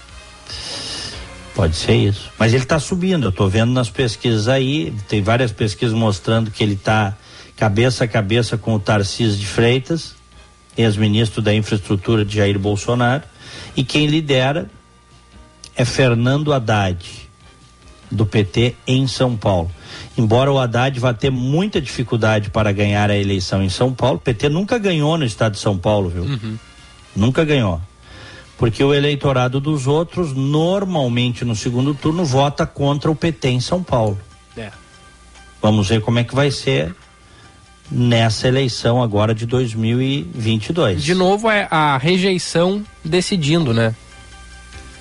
[1.54, 2.28] Pode ser isso.
[2.36, 6.60] Mas ele está subindo, eu estou vendo nas pesquisas aí, tem várias pesquisas mostrando que
[6.60, 7.16] ele está
[7.56, 10.16] cabeça a cabeça com o Tarcísio de Freitas,
[10.76, 13.22] ex-ministro da Infraestrutura de Jair Bolsonaro,
[13.76, 14.68] e quem lidera
[15.76, 17.28] é Fernando Haddad,
[18.10, 19.70] do PT em São Paulo.
[20.18, 24.20] Embora o Haddad vá ter muita dificuldade para ganhar a eleição em São Paulo, o
[24.20, 26.24] PT nunca ganhou no estado de São Paulo, viu?
[26.24, 26.58] Uhum.
[27.14, 27.80] Nunca ganhou.
[28.58, 33.82] Porque o eleitorado dos outros, normalmente no segundo turno, vota contra o PT em São
[33.82, 34.18] Paulo.
[34.56, 34.70] É.
[35.62, 36.94] Vamos ver como é que vai ser
[37.90, 41.02] nessa eleição agora de 2022.
[41.02, 43.94] De novo é a rejeição decidindo, né?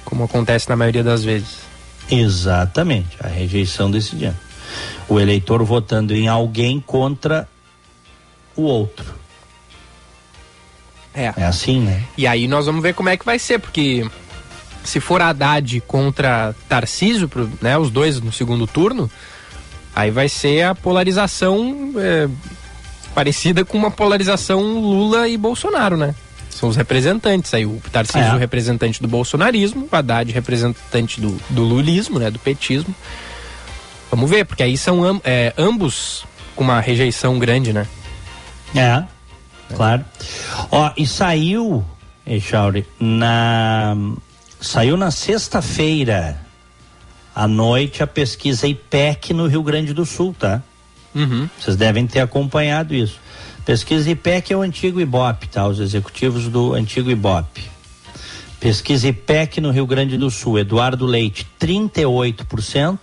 [0.04, 1.58] Como acontece na maioria das vezes.
[2.10, 4.38] Exatamente, a rejeição decidindo.
[5.08, 7.48] O eleitor votando em alguém contra
[8.56, 9.19] o outro.
[11.20, 11.34] É.
[11.36, 12.02] É assim, né?
[12.18, 14.06] E aí nós vamos ver como é que vai ser, porque
[14.84, 17.30] se for Haddad contra Tarcísio,
[17.62, 19.12] né, os dois no segundo turno,
[19.94, 22.30] aí vai ser a polarização é,
[23.14, 26.16] parecida com uma polarização Lula e Bolsonaro, né?
[26.50, 28.38] São os representantes aí, o Tarcísio é.
[28.38, 32.94] representante do bolsonarismo, o Haddad representante do, do lulismo, né, do petismo.
[34.10, 37.86] Vamos ver, porque aí são é, ambos com uma rejeição grande, né?
[38.76, 39.04] É,
[39.76, 40.06] claro.
[40.72, 41.86] Ó, e saiu,
[42.26, 43.96] Echauri, na
[44.60, 46.40] saiu na sexta-feira
[47.34, 50.62] à noite a pesquisa IPEC no Rio Grande do Sul, tá?
[51.16, 51.50] Uhum.
[51.60, 53.20] Vocês devem ter acompanhado isso.
[53.66, 55.68] Pesquisa IPEC é o antigo IBOP, tá?
[55.68, 57.62] Os executivos do antigo IBOP.
[58.60, 63.00] Pesquisa IPEC no Rio Grande do Sul, Eduardo Leite, 38%,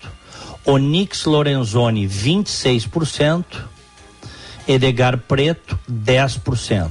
[0.65, 3.45] Onix Lorenzoni, 26%,
[4.67, 6.91] Edgar Preto, 10%.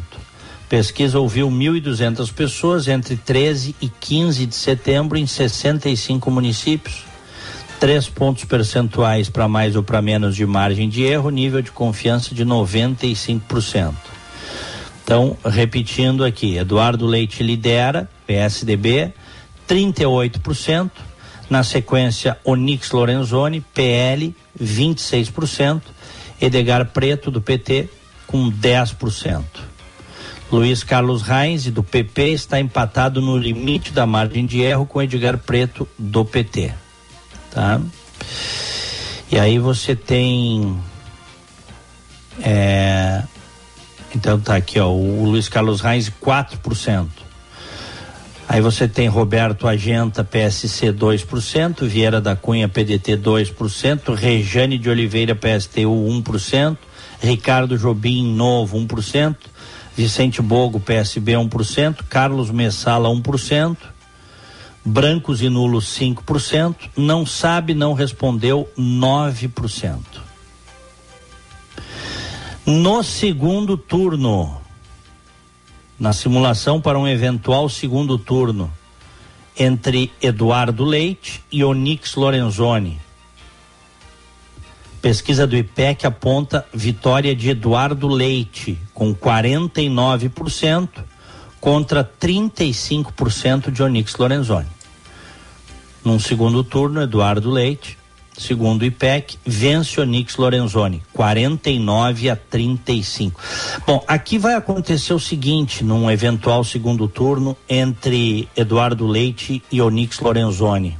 [0.69, 7.05] Pesquisa ouviu 1.200 pessoas entre 13 e 15 de setembro em 65 municípios
[7.79, 12.33] três pontos percentuais para mais ou para menos de margem de erro, nível de confiança
[12.33, 13.93] de 95%.
[15.03, 19.13] Então, repetindo aqui, Eduardo Leite lidera, PSDB,
[19.67, 20.89] 38%.
[21.47, 25.81] Na sequência, Onix Lorenzoni, PL, 26%.
[26.39, 27.89] Edgar Preto, do PT,
[28.27, 29.43] com 10%.
[30.51, 35.37] Luiz Carlos Reis, do PP, está empatado no limite da margem de erro com Edgar
[35.37, 36.73] Preto, do PT
[37.55, 37.79] tá?
[39.31, 40.77] E aí você tem
[42.41, 43.23] é,
[44.13, 47.07] então tá aqui ó, o Luiz Carlos Reis 4%.
[48.47, 55.35] Aí você tem Roberto Agenta, PSC 2%, Vieira da Cunha, PDT 2%, Rejane de Oliveira,
[55.35, 55.89] PSTU
[56.21, 56.77] 1%,
[57.21, 59.35] Ricardo Jobim, Novo 1%,
[59.95, 63.77] Vicente Bogo, PSB 1%, Carlos Messala 1%,
[64.85, 69.99] brancos e nulos 5%, não sabe, não respondeu 9%.
[72.65, 74.61] No segundo turno,
[75.99, 78.71] na simulação para um eventual segundo turno
[79.57, 82.99] entre Eduardo Leite e Onix Lorenzoni.
[85.01, 90.89] Pesquisa do IPEC aponta vitória de Eduardo Leite com 49%
[91.61, 94.67] contra 35% de Onix Lorenzoni.
[96.03, 97.97] Num segundo turno, Eduardo Leite,
[98.37, 103.39] segundo o IPEC, vence Onix Lorenzoni, 49 a 35.
[103.85, 110.19] Bom, aqui vai acontecer o seguinte, num eventual segundo turno entre Eduardo Leite e Onix
[110.19, 110.97] Lorenzoni.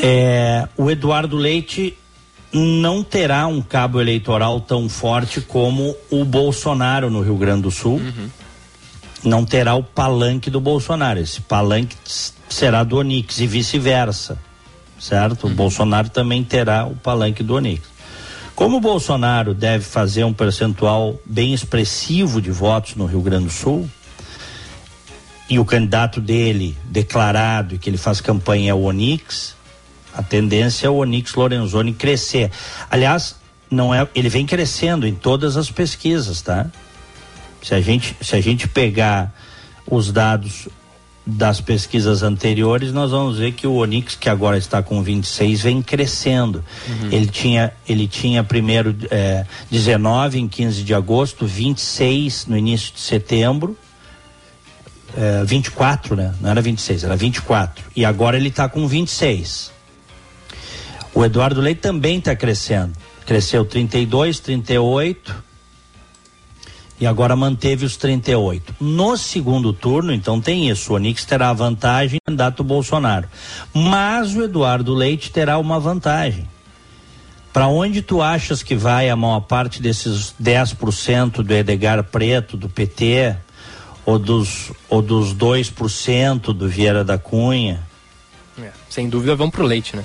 [0.00, 1.96] É, o Eduardo Leite
[2.52, 7.98] não terá um cabo eleitoral tão forte como o Bolsonaro no Rio Grande do Sul.
[7.98, 8.28] Uhum.
[9.24, 11.18] Não terá o palanque do Bolsonaro.
[11.18, 11.96] Esse palanque
[12.48, 14.38] será do Onix e vice-versa.
[15.04, 15.48] Certo?
[15.48, 17.82] O Bolsonaro também terá o palanque do Onix.
[18.54, 23.50] Como o Bolsonaro deve fazer um percentual bem expressivo de votos no Rio Grande do
[23.50, 23.86] Sul,
[25.46, 29.54] e o candidato dele declarado que ele faz campanha é o Onix,
[30.14, 32.50] a tendência é o Onix Lorenzoni crescer.
[32.90, 33.36] Aliás,
[33.70, 36.66] não é, ele vem crescendo em todas as pesquisas, tá?
[37.62, 39.34] Se a gente, se a gente pegar
[39.86, 40.66] os dados
[41.26, 45.80] das pesquisas anteriores, nós vamos ver que o Onix, que agora está com 26, vem
[45.80, 46.62] crescendo.
[46.86, 47.08] Uhum.
[47.10, 53.00] Ele, tinha, ele tinha primeiro é, 19 em 15 de agosto, 26 no início de
[53.00, 53.76] setembro,
[55.16, 56.34] é, 24, né?
[56.40, 57.84] Não era 26, era 24.
[57.96, 59.72] E agora ele está com 26.
[61.14, 62.92] O Eduardo Leite também está crescendo.
[63.24, 65.43] Cresceu 32, 38
[67.00, 68.76] e agora manteve os 38.
[68.80, 70.92] No segundo turno, então tem isso.
[70.92, 73.28] O Onix terá a vantagem candidato Bolsonaro.
[73.72, 76.48] Mas o Eduardo Leite terá uma vantagem.
[77.52, 82.68] Para onde tu achas que vai a maior parte desses 10% do Edgar Preto, do
[82.68, 83.36] PT,
[84.04, 87.80] ou dos, ou dos 2% do Vieira da Cunha?
[88.60, 90.04] É, sem dúvida vão pro Leite, né?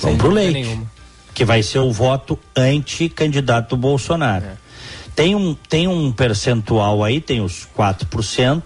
[0.00, 0.52] Vão pro leite.
[0.52, 0.90] Nenhuma.
[1.32, 4.44] Que vai ser o voto anti-candidato Bolsonaro.
[4.44, 4.61] É.
[5.14, 8.62] Tem, um, tem um percentual aí, tem os 4%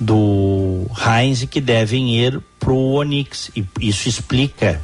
[0.00, 3.50] do Heinz que devem ir pro Onix.
[3.54, 4.80] E isso explica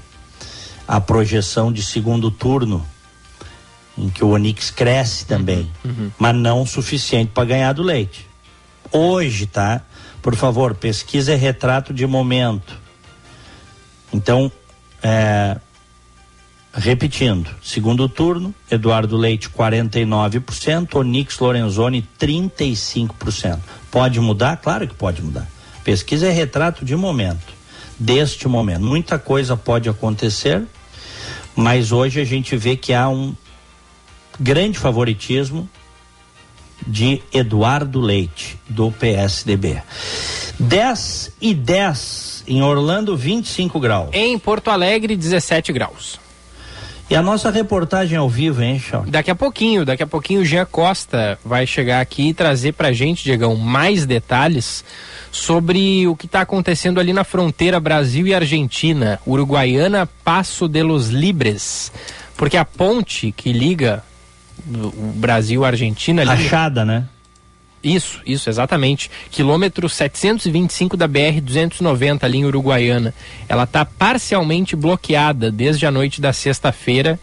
[0.87, 2.85] a projeção de segundo turno,
[3.97, 5.91] em que o Onix cresce também, uhum.
[5.91, 6.13] uhum.
[6.19, 8.29] mas não o suficiente para ganhar do leite.
[8.93, 9.83] Hoje, tá?
[10.23, 12.79] Por favor, pesquisa é retrato de momento.
[14.13, 14.51] Então,
[15.03, 15.59] é,
[16.77, 23.61] Repetindo, segundo turno, Eduardo Leite 49%, Onix Lorenzoni 35%.
[23.93, 24.57] Pode mudar?
[24.57, 25.49] Claro que pode mudar.
[25.85, 27.47] Pesquisa é retrato de momento,
[27.97, 28.83] deste momento.
[28.83, 30.65] Muita coisa pode acontecer,
[31.55, 33.37] mas hoje a gente vê que há um
[34.41, 35.71] grande favoritismo
[36.85, 39.81] de Eduardo Leite, do PSDB.
[40.59, 44.11] 10 e 10 em Orlando, 25 graus.
[44.13, 46.24] Em Porto Alegre, 17 graus.
[47.09, 49.05] E a nossa reportagem ao vivo, hein, Chão?
[49.07, 52.93] Daqui a pouquinho, daqui a pouquinho o Jean Costa vai chegar aqui e trazer pra
[52.93, 54.85] gente, Diegão, mais detalhes
[55.31, 61.09] sobre o que está acontecendo ali na fronteira Brasil e Argentina, Uruguaiana Passo de los
[61.09, 61.93] Libres.
[62.37, 64.03] Porque a ponte que liga
[64.67, 66.43] o Brasil e a Argentina ali.
[66.45, 67.05] Rachada, né?
[67.85, 69.11] Isso, isso, exatamente.
[69.31, 73.13] Quilômetro 725 da BR-290 ali em Uruguaiana.
[73.47, 77.21] Ela está parcialmente bloqueada desde a noite da sexta-feira.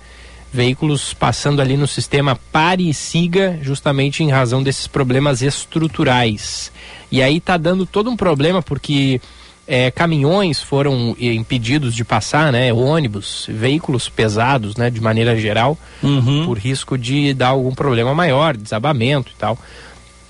[0.54, 6.72] Veículos passando ali no sistema pare e siga, justamente em razão desses problemas estruturais.
[7.12, 9.20] E aí está dando todo um problema porque
[9.66, 12.72] é, caminhões foram impedidos de passar, né?
[12.74, 14.90] Ônibus, veículos pesados, né?
[14.90, 16.46] De maneira geral, uhum.
[16.46, 19.58] por risco de dar algum problema maior, desabamento e tal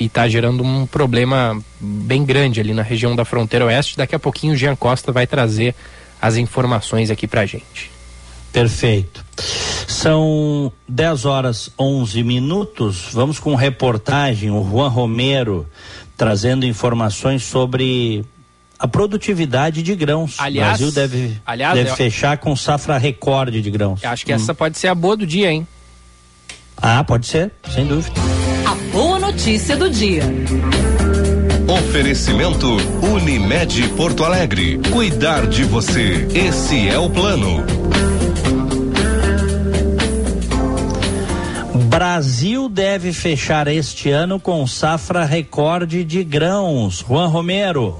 [0.01, 3.95] e está gerando um problema bem grande ali na região da fronteira oeste.
[3.95, 5.75] Daqui a pouquinho o Jean Costa vai trazer
[6.19, 7.91] as informações aqui pra gente.
[8.51, 9.23] Perfeito.
[9.87, 13.09] São 10 horas 11 minutos.
[13.13, 14.49] Vamos com reportagem.
[14.49, 15.67] O Juan Romero
[16.17, 18.25] trazendo informações sobre
[18.79, 20.35] a produtividade de grãos.
[20.39, 21.95] Aliás, o Brasil deve, aliás, deve eu...
[21.95, 24.03] fechar com safra recorde de grãos.
[24.03, 24.35] Acho que hum.
[24.35, 25.67] essa pode ser a boa do dia, hein?
[26.75, 28.40] Ah, pode ser, sem dúvida.
[28.71, 30.23] A boa notícia do dia.
[31.67, 34.79] Oferecimento Unimed Porto Alegre.
[34.93, 36.25] Cuidar de você.
[36.33, 37.65] Esse é o plano.
[41.89, 47.03] Brasil deve fechar este ano com safra recorde de grãos.
[47.05, 47.99] Juan Romero.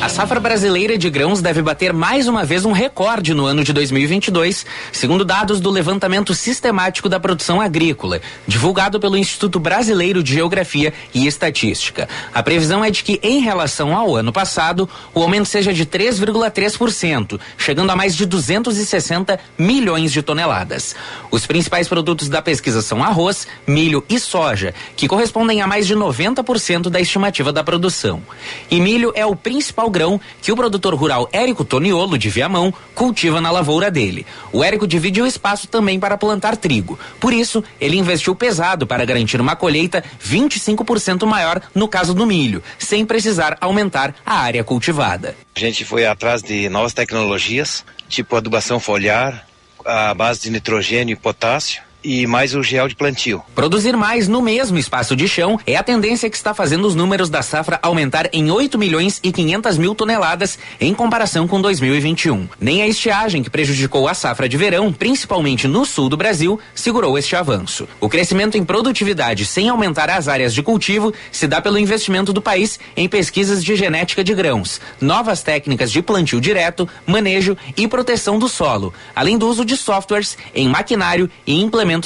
[0.00, 3.72] A safra brasileira de grãos deve bater mais uma vez um recorde no ano de
[3.72, 10.94] 2022, segundo dados do levantamento sistemático da produção agrícola, divulgado pelo Instituto Brasileiro de Geografia
[11.12, 12.08] e Estatística.
[12.32, 17.40] A previsão é de que, em relação ao ano passado, o aumento seja de 3,3%,
[17.56, 20.94] chegando a mais de 260 milhões de toneladas.
[21.28, 25.96] Os principais produtos da pesquisa são arroz, milho e soja, que correspondem a mais de
[25.96, 28.22] 90% da estimativa da produção.
[28.70, 33.40] E milho é o principal grão que o produtor rural Érico Toniolo, de Viamão, cultiva
[33.40, 34.26] na lavoura dele.
[34.52, 36.98] O Érico divide o espaço também para plantar trigo.
[37.20, 42.62] Por isso, ele investiu pesado para garantir uma colheita 25% maior no caso do milho,
[42.78, 45.36] sem precisar aumentar a área cultivada.
[45.54, 49.46] A gente foi atrás de novas tecnologias, tipo adubação foliar,
[49.84, 53.42] a base de nitrogênio e potássio e mais o gel de plantio.
[53.54, 57.28] Produzir mais no mesmo espaço de chão é a tendência que está fazendo os números
[57.28, 62.48] da safra aumentar em 8 milhões e 500 mil toneladas em comparação com 2021.
[62.60, 67.18] Nem a estiagem que prejudicou a safra de verão, principalmente no sul do Brasil, segurou
[67.18, 67.88] este avanço.
[68.00, 72.42] O crescimento em produtividade sem aumentar as áreas de cultivo se dá pelo investimento do
[72.42, 78.38] país em pesquisas de genética de grãos, novas técnicas de plantio direto, manejo e proteção
[78.38, 81.60] do solo, além do uso de softwares em maquinário e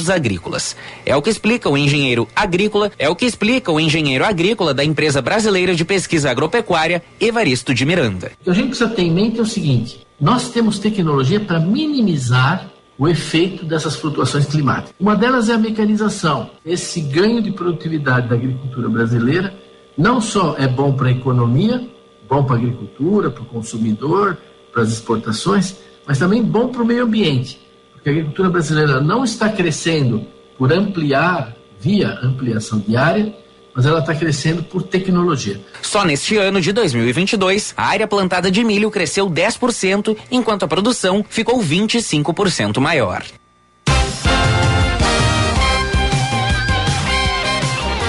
[0.08, 0.76] agrícolas.
[1.04, 4.84] É o que explica o engenheiro agrícola, é o que explica o engenheiro agrícola da
[4.84, 8.32] empresa brasileira de pesquisa agropecuária, Evaristo de Miranda.
[8.40, 11.58] O que a gente precisa ter em mente é o seguinte: nós temos tecnologia para
[11.58, 14.94] minimizar o efeito dessas flutuações climáticas.
[15.00, 16.50] Uma delas é a mecanização.
[16.64, 19.54] Esse ganho de produtividade da agricultura brasileira
[19.96, 21.88] não só é bom para a economia,
[22.28, 24.38] bom para a agricultura, para o consumidor,
[24.72, 25.76] para as exportações,
[26.06, 27.60] mas também bom para o meio ambiente
[28.02, 30.26] que a agricultura brasileira não está crescendo
[30.58, 33.34] por ampliar, via ampliação de área,
[33.74, 35.60] mas ela está crescendo por tecnologia.
[35.80, 41.24] Só neste ano de 2022, a área plantada de milho cresceu 10%, enquanto a produção
[41.28, 43.24] ficou 25% maior.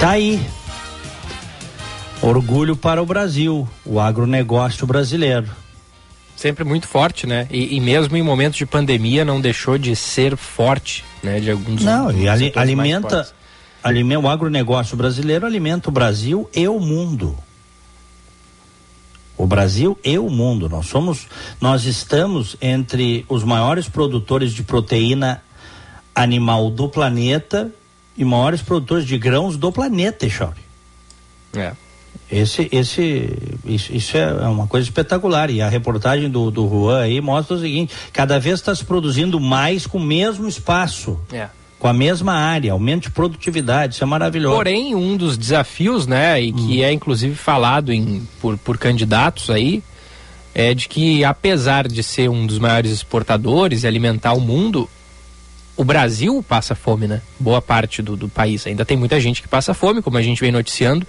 [0.00, 0.40] Tá aí.
[2.20, 5.63] Orgulho para o Brasil, o agronegócio brasileiro
[6.44, 7.48] sempre muito forte, né?
[7.50, 11.40] E, e, mesmo em momentos de pandemia não deixou de ser forte, né?
[11.40, 13.26] De alguns Não, e ali, alimenta,
[13.82, 17.34] alimenta o agronegócio brasileiro alimenta o Brasil e o mundo.
[19.38, 20.68] O Brasil e o mundo.
[20.68, 21.26] Nós somos,
[21.58, 25.42] nós estamos entre os maiores produtores de proteína
[26.14, 27.72] animal do planeta
[28.18, 30.60] e maiores produtores de grãos do planeta, Chauri.
[31.56, 31.72] É.
[32.34, 33.30] Esse, esse,
[33.64, 35.50] isso, isso, é uma coisa espetacular.
[35.50, 39.38] E a reportagem do, do Juan aí mostra o seguinte: cada vez está se produzindo
[39.38, 41.20] mais com o mesmo espaço.
[41.32, 41.48] É.
[41.78, 44.56] Com a mesma área, aumento de produtividade, isso é maravilhoso.
[44.56, 46.82] Porém, um dos desafios, né, e que hum.
[46.82, 49.82] é inclusive falado em, por, por candidatos aí,
[50.54, 54.88] é de que apesar de ser um dos maiores exportadores e alimentar o mundo,
[55.76, 57.20] o Brasil passa fome, né?
[57.38, 58.66] Boa parte do, do país.
[58.66, 61.06] Ainda tem muita gente que passa fome, como a gente vem noticiando.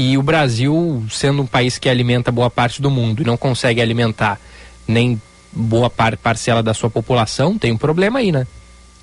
[0.00, 3.82] E o Brasil, sendo um país que alimenta boa parte do mundo e não consegue
[3.82, 4.38] alimentar
[4.86, 5.20] nem
[5.50, 8.46] boa par parcela da sua população, tem um problema aí, né?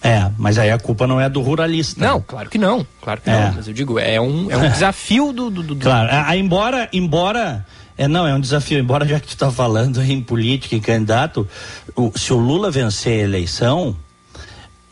[0.01, 1.99] É, mas aí a culpa não é do ruralista.
[1.99, 3.33] Não, claro que não, claro que é.
[3.33, 3.53] não.
[3.55, 5.75] Mas eu digo, é um, é um desafio do, do, do...
[5.75, 7.65] Claro, é, embora, embora
[7.97, 8.79] é, não, é um desafio.
[8.79, 11.45] Embora já que tu está falando em política e candidato,
[11.93, 13.97] o, se o Lula vencer a eleição,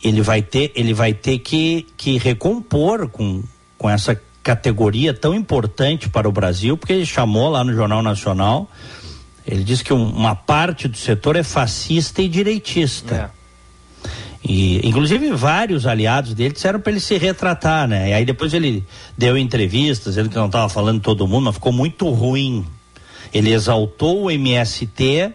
[0.04, 3.42] ele vai ter, ele vai ter que, que recompor com,
[3.78, 8.70] com essa categoria tão importante para o Brasil, porque ele chamou lá no Jornal Nacional,
[9.48, 13.32] ele disse que um, uma parte do setor é fascista e direitista.
[13.40, 13.44] É.
[14.46, 18.10] E, inclusive, vários aliados dele disseram para ele se retratar, né?
[18.10, 18.86] E aí depois ele
[19.18, 22.66] deu entrevistas, ele que não estava falando todo mundo, mas ficou muito ruim.
[23.34, 25.32] Ele exaltou o MST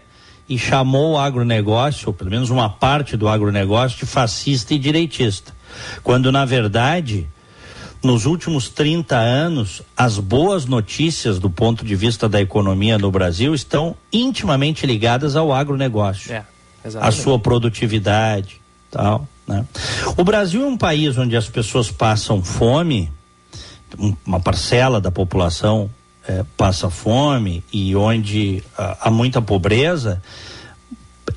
[0.47, 5.53] e chamou o agronegócio, ou pelo menos uma parte do agronegócio, de fascista e direitista.
[6.03, 7.27] Quando, na verdade,
[8.01, 13.53] nos últimos 30 anos, as boas notícias do ponto de vista da economia no Brasil
[13.53, 16.31] estão intimamente ligadas ao agronegócio.
[16.31, 16.45] É,
[17.01, 19.65] a sua produtividade, tal, né?
[20.15, 23.11] O Brasil é um país onde as pessoas passam fome,
[24.25, 25.89] uma parcela da população
[26.25, 30.21] é, passa fome e onde há, há muita pobreza,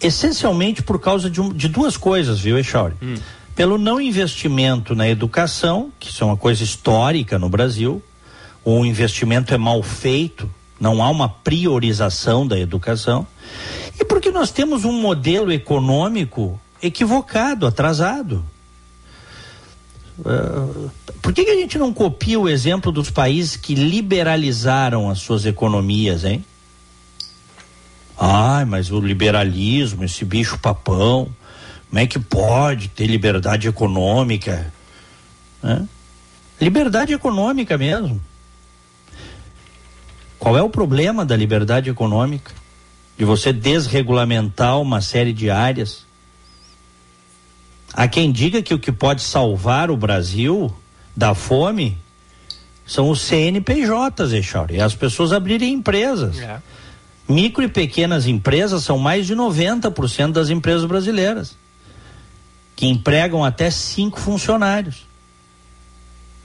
[0.00, 2.94] essencialmente por causa de, um, de duas coisas, viu, Echauri?
[3.02, 3.16] Hum
[3.54, 8.02] pelo não investimento na educação, que isso é uma coisa histórica no Brasil,
[8.64, 10.48] o investimento é mal feito,
[10.80, 13.26] não há uma priorização da educação,
[14.00, 18.44] e porque nós temos um modelo econômico equivocado, atrasado.
[20.18, 20.90] Uh,
[21.20, 25.46] por que, que a gente não copia o exemplo dos países que liberalizaram as suas
[25.46, 26.44] economias, hein?
[28.18, 31.28] Ai, mas o liberalismo, esse bicho papão.
[31.92, 34.72] Como é que pode ter liberdade econômica?
[35.62, 35.86] Né?
[36.58, 38.18] Liberdade econômica mesmo.
[40.38, 42.50] Qual é o problema da liberdade econômica?
[43.18, 46.06] De você desregulamentar uma série de áreas?
[47.92, 50.74] Há quem diga que o que pode salvar o Brasil
[51.14, 51.98] da fome
[52.86, 56.38] são os CNPJs, Echauri, e as pessoas abrirem empresas.
[56.38, 56.58] É
[57.28, 61.56] Micro e pequenas empresas são mais de 90% das empresas brasileiras,
[62.82, 65.06] que empregam até cinco funcionários.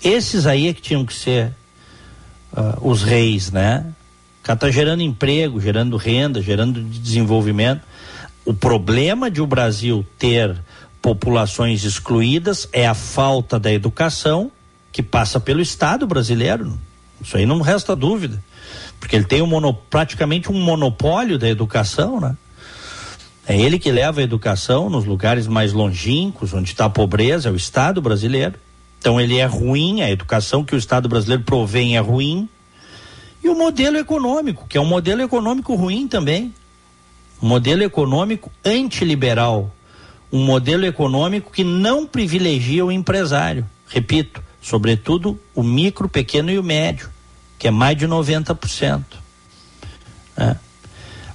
[0.03, 1.51] Esses aí é que tinham que ser
[2.53, 3.83] uh, os reis, né?
[4.39, 7.81] O cara tá gerando emprego, gerando renda, gerando desenvolvimento.
[8.45, 10.55] O problema de o Brasil ter
[11.01, 14.51] populações excluídas é a falta da educação
[14.91, 16.79] que passa pelo Estado brasileiro.
[17.19, 18.43] Isso aí não resta dúvida.
[18.99, 22.37] Porque ele tem um mono, praticamente um monopólio da educação, né?
[23.47, 27.51] É ele que leva a educação nos lugares mais longínquos, onde está a pobreza, é
[27.51, 28.55] o Estado brasileiro.
[28.99, 32.49] Então ele é ruim, a educação que o Estado brasileiro provém é ruim.
[33.41, 36.53] E o modelo econômico, que é um modelo econômico ruim também.
[37.41, 39.73] Um modelo econômico antiliberal.
[40.29, 43.65] Um modelo econômico que não privilegia o empresário.
[43.87, 47.09] Repito, sobretudo o micro, pequeno e o médio,
[47.57, 49.03] que é mais de 90%.
[50.35, 50.55] É.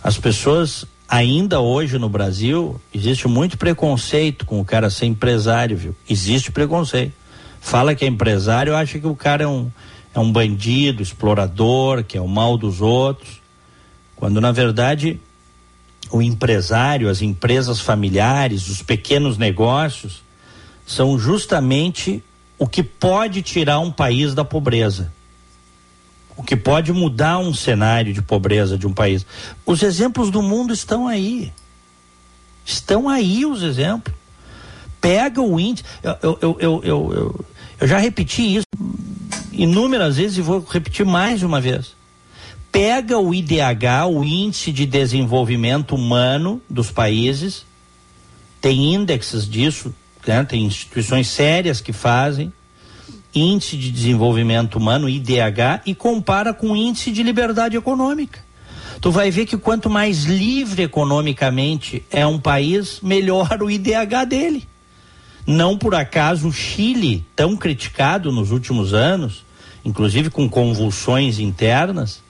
[0.05, 5.97] As pessoas ainda hoje no Brasil existe muito preconceito com o cara ser empresário, viu?
[6.09, 7.13] Existe preconceito
[7.61, 9.71] fala que é empresário, acha que o cara é um,
[10.13, 13.41] é um bandido, explorador, que é o mal dos outros.
[14.17, 15.21] Quando na verdade
[16.11, 20.23] o empresário, as empresas familiares, os pequenos negócios
[20.87, 22.23] são justamente
[22.59, 25.13] o que pode tirar um país da pobreza.
[26.37, 29.27] O que pode mudar um cenário de pobreza de um país.
[29.67, 31.53] Os exemplos do mundo estão aí.
[32.65, 34.15] Estão aí os exemplos.
[35.01, 35.85] Pega o índice.
[36.03, 37.45] Eu, eu, eu, eu,
[37.81, 38.67] eu, já repeti isso
[39.53, 41.95] inúmeras vezes e vou repetir mais uma vez.
[42.71, 47.67] Pega o IDH, o Índice de Desenvolvimento Humano dos países,
[48.63, 49.95] tem índices disso,
[50.27, 50.43] né?
[50.45, 52.51] tem instituições sérias que fazem,
[53.35, 58.41] Índice de Desenvolvimento Humano, IDH, e compara com o Índice de Liberdade Econômica.
[59.01, 64.69] Tu vai ver que quanto mais livre economicamente é um país, melhor o IDH dele.
[65.47, 69.45] Não por acaso o Chile, tão criticado nos últimos anos,
[69.85, 72.23] inclusive com convulsões internas,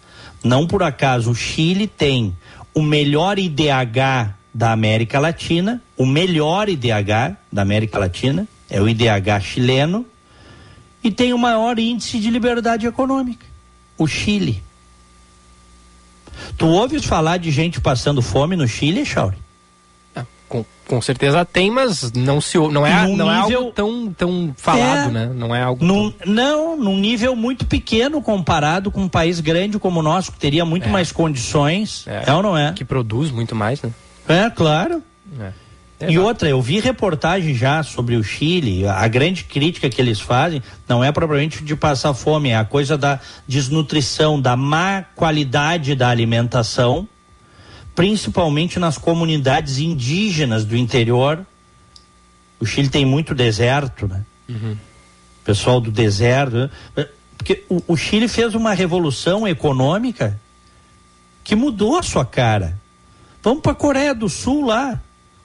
[0.43, 2.35] não por acaso o Chile tem
[2.75, 9.41] o melhor IDH da América Latina, o melhor IDH da América Latina, é o IDH
[9.43, 10.07] chileno,
[11.03, 13.47] e tem o maior índice de liberdade econômica,
[13.99, 14.63] o Chile.
[16.57, 19.37] Tu ouves falar de gente passando fome no Chile, Chauri?
[20.53, 24.55] com, com certeza tem, mas não se não é, não nível, é algo tão, tão
[24.55, 25.31] falado, é, né?
[25.35, 26.31] Não é algo num, tão...
[26.31, 30.67] não, num nível muito pequeno comparado com um país grande como o nosso, que teria
[30.67, 30.91] muito é.
[30.91, 32.05] mais condições.
[32.07, 32.25] É.
[32.27, 32.33] é.
[32.35, 32.73] ou não é?
[32.75, 33.91] Que produz muito mais, né?
[34.29, 35.03] É, claro.
[35.41, 35.53] É.
[36.09, 40.63] E outra, eu vi reportagem já sobre o Chile, a grande crítica que eles fazem
[40.89, 46.09] não é propriamente de passar fome, é a coisa da desnutrição, da má qualidade da
[46.09, 47.09] alimentação
[47.95, 51.45] principalmente nas comunidades indígenas do interior.
[52.59, 54.25] O Chile tem muito deserto, né?
[54.49, 54.77] Uhum.
[55.45, 56.71] Pessoal do deserto.
[56.97, 57.09] Né?
[57.37, 60.41] Porque o, o Chile fez uma revolução econômica
[61.45, 62.79] que mudou a sua cara.
[63.43, 65.01] Vamos para a Coreia do Sul lá.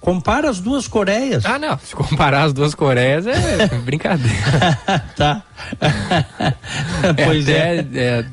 [0.07, 1.45] Compara as duas Coreias.
[1.45, 1.77] Ah, não.
[1.79, 5.11] Se comparar as duas Coreias é brincadeira.
[5.17, 5.43] tá.
[7.25, 7.85] pois é.
[7.93, 8.25] É, é,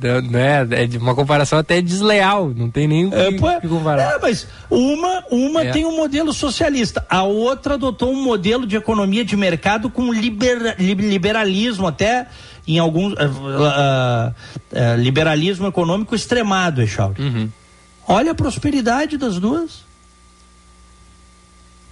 [0.78, 2.52] é, é, de uma comparação até desleal.
[2.54, 4.14] Não tem nem o que, é, que comparar.
[4.14, 5.72] É, mas uma, uma é.
[5.72, 10.76] tem um modelo socialista, a outra adotou um modelo de economia de mercado com libera,
[10.78, 12.28] liberalismo, até
[12.68, 13.14] em alguns.
[13.14, 17.20] Uh, uh, uh, liberalismo econômico extremado, Echauri.
[17.20, 17.48] Uhum.
[18.06, 19.82] Olha a prosperidade das duas.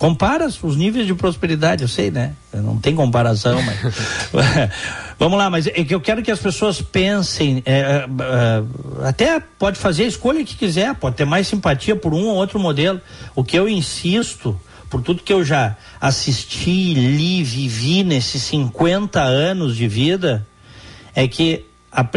[0.03, 2.34] Compara os níveis de prosperidade, eu sei, né?
[2.53, 3.78] Não tem comparação, mas.
[5.16, 9.38] Vamos lá, mas é que eu quero que as pessoas pensem, é, é, é, até
[9.38, 13.00] pode fazer a escolha que quiser, pode ter mais simpatia por um ou outro modelo.
[13.32, 19.76] O que eu insisto, por tudo que eu já assisti, li, vivi nesses 50 anos
[19.76, 20.44] de vida,
[21.14, 22.09] é que a,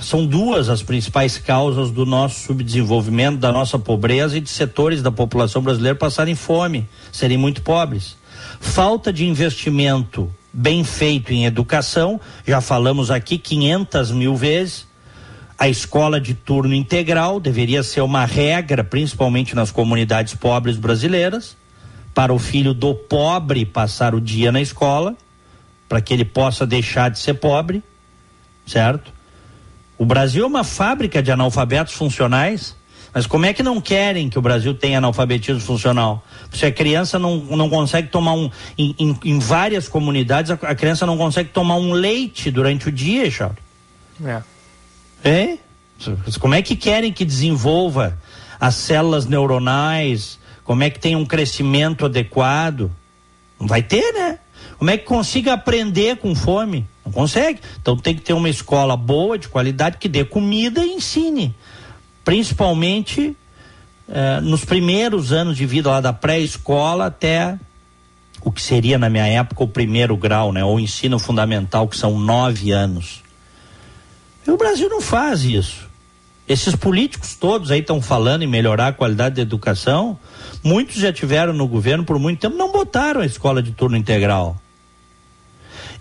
[0.00, 5.10] são duas as principais causas do nosso subdesenvolvimento, da nossa pobreza e de setores da
[5.10, 8.16] população brasileira passarem fome, serem muito pobres.
[8.60, 14.86] Falta de investimento bem feito em educação, já falamos aqui 500 mil vezes.
[15.58, 21.56] A escola de turno integral deveria ser uma regra, principalmente nas comunidades pobres brasileiras,
[22.14, 25.16] para o filho do pobre passar o dia na escola,
[25.88, 27.82] para que ele possa deixar de ser pobre
[28.68, 29.12] certo?
[29.96, 32.76] O Brasil é uma fábrica de analfabetos funcionais,
[33.12, 36.24] mas como é que não querem que o Brasil tenha analfabetismo funcional?
[36.52, 38.50] Se a criança não, não consegue tomar um.
[38.76, 42.92] Em, em, em várias comunidades, a, a, criança não consegue tomar um leite durante o
[42.92, 43.58] dia, Charles.
[44.24, 44.42] É.
[45.24, 45.58] É?
[46.38, 48.16] Como é que querem que desenvolva
[48.60, 52.90] as células neuronais, como é que tem um crescimento adequado.
[53.58, 54.38] Não vai ter, né?
[54.78, 56.86] Como é que consiga aprender com fome?
[57.08, 57.60] Não consegue.
[57.80, 61.54] Então tem que ter uma escola boa, de qualidade, que dê comida e ensine.
[62.22, 63.34] Principalmente
[64.08, 67.58] eh, nos primeiros anos de vida lá da pré-escola até
[68.42, 70.62] o que seria na minha época o primeiro grau, né?
[70.62, 73.22] Ou ensino fundamental, que são nove anos.
[74.46, 75.88] E o Brasil não faz isso.
[76.46, 80.18] Esses políticos todos aí estão falando em melhorar a qualidade da educação.
[80.62, 84.56] Muitos já tiveram no governo por muito tempo, não botaram a escola de turno integral.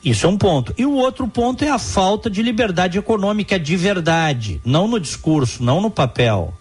[0.03, 0.73] Isso é um ponto.
[0.77, 5.63] E o outro ponto é a falta de liberdade econômica de verdade, não no discurso,
[5.63, 6.53] não no papel.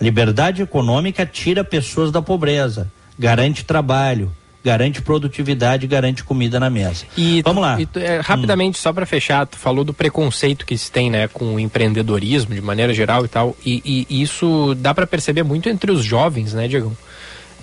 [0.00, 4.32] Liberdade econômica tira pessoas da pobreza, garante trabalho,
[4.64, 7.04] garante produtividade, garante comida na mesa.
[7.16, 7.80] E Vamos lá.
[7.80, 8.82] E, é, rapidamente, hum.
[8.82, 12.60] só para fechar, tu falou do preconceito que se tem, né, com o empreendedorismo de
[12.60, 16.68] maneira geral e tal, e, e isso dá para perceber muito entre os jovens, né,
[16.68, 16.96] Diego?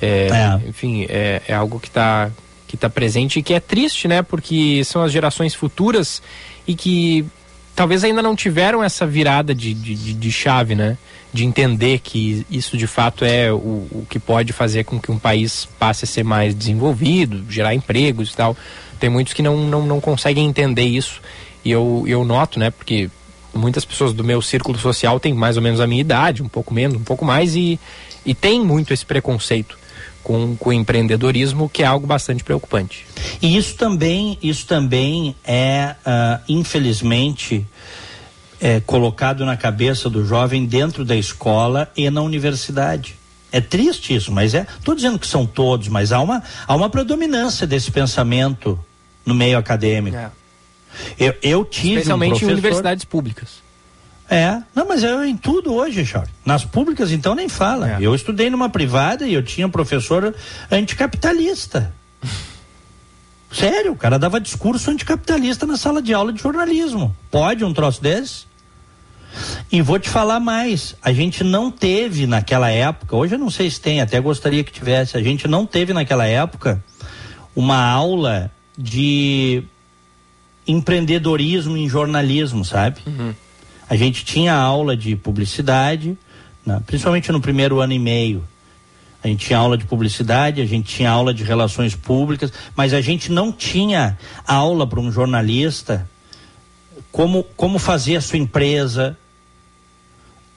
[0.02, 0.70] É, é.
[0.70, 2.32] Enfim, é, é algo que está
[2.70, 4.22] que está presente e que é triste, né?
[4.22, 6.22] Porque são as gerações futuras
[6.68, 7.26] e que
[7.76, 10.96] talvez ainda não tiveram essa virada de, de, de chave, né?
[11.34, 15.18] De entender que isso de fato é o, o que pode fazer com que um
[15.18, 18.56] país passe a ser mais desenvolvido, gerar empregos e tal.
[19.00, 21.20] Tem muitos que não, não, não conseguem entender isso.
[21.66, 22.70] E eu, eu noto, né?
[22.70, 23.10] Porque
[23.52, 26.72] muitas pessoas do meu círculo social têm mais ou menos a minha idade, um pouco
[26.72, 27.80] menos, um pouco mais, e,
[28.24, 29.79] e tem muito esse preconceito
[30.30, 33.04] com, com o empreendedorismo, que é algo bastante preocupante.
[33.42, 37.66] E isso também, isso também é, uh, infelizmente,
[38.62, 43.16] é, colocado na cabeça do jovem dentro da escola e na universidade.
[43.52, 44.68] É triste isso, mas é.
[44.78, 48.78] Estou dizendo que são todos, mas há uma, há uma predominância desse pensamento
[49.26, 50.16] no meio acadêmico.
[50.16, 50.30] É.
[51.18, 51.96] Eu, eu tive.
[51.96, 52.52] Especialmente um professor...
[52.52, 53.69] em universidades públicas.
[54.30, 56.30] É, não, mas é em tudo hoje, Charles.
[56.46, 57.94] Nas públicas, então, nem fala.
[57.94, 57.98] É.
[58.00, 60.36] Eu estudei numa privada e eu tinha um professor
[60.70, 61.92] anticapitalista.
[63.52, 67.16] Sério, o cara dava discurso anticapitalista na sala de aula de jornalismo.
[67.32, 68.48] Pode um troço desse?
[69.72, 73.70] E vou te falar mais, a gente não teve naquela época, hoje eu não sei
[73.70, 76.84] se tem, até gostaria que tivesse, a gente não teve naquela época
[77.56, 79.64] uma aula de
[80.68, 83.02] empreendedorismo em jornalismo, sabe?
[83.06, 83.34] Uhum.
[83.90, 86.18] A gente tinha aula de publicidade,
[86.66, 86.82] né?
[86.86, 88.44] principalmente no primeiro ano e meio.
[89.24, 93.02] A gente tinha aula de publicidade, a gente tinha aula de relações públicas, mas a
[93.02, 94.18] gente não tinha
[94.48, 96.08] aula para um jornalista
[97.12, 99.18] como, como fazer a sua empresa,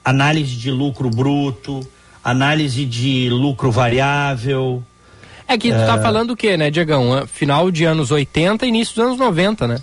[0.05, 1.85] análise de lucro bruto,
[2.23, 4.83] análise de lucro variável.
[5.47, 6.01] É que tu está é...
[6.01, 7.25] falando o quê, né, Diegão?
[7.27, 9.81] Final de anos 80 início dos anos 90, né?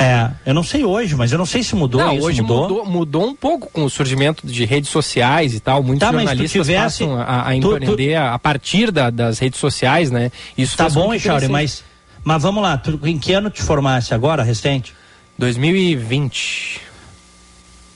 [0.00, 2.62] É, eu não sei hoje, mas eu não sei se mudou não, hoje mudou?
[2.62, 2.86] mudou?
[2.86, 3.26] mudou.
[3.26, 5.82] um pouco com o surgimento de redes sociais e tal.
[5.82, 8.16] Muitos tá, jornalistas tivesse, passam a, a empreender tu, tu...
[8.16, 10.32] a partir da, das redes sociais, né?
[10.56, 11.84] Isso tá bom, Echauri, mas,
[12.24, 12.78] mas vamos lá.
[12.78, 14.94] Tu, em que ano te formasse agora, recente?
[15.36, 16.80] 2020.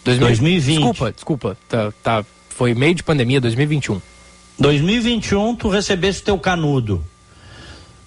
[0.05, 0.75] 2020.
[0.75, 1.57] Desculpa, desculpa.
[1.67, 3.99] Tá, tá, foi meio de pandemia, 2021.
[4.59, 7.03] 2021, tu recebeste teu canudo.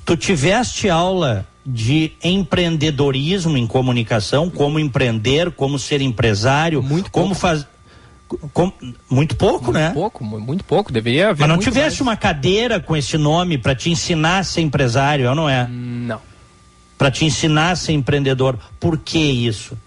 [0.06, 7.68] Tu tiveste aula de empreendedorismo em comunicação, como empreender, como ser empresário, muito como fazer
[9.10, 9.92] muito pouco, muito né?
[9.92, 11.48] Pouco, muito pouco, deveria haver.
[11.48, 12.02] Mas não tivesse mais.
[12.02, 15.66] uma cadeira com esse nome para te ensinar a ser empresário, não é?
[15.68, 16.22] Não.
[16.98, 18.58] Para te ensinar a ser empreendedor.
[18.80, 19.78] Por que isso?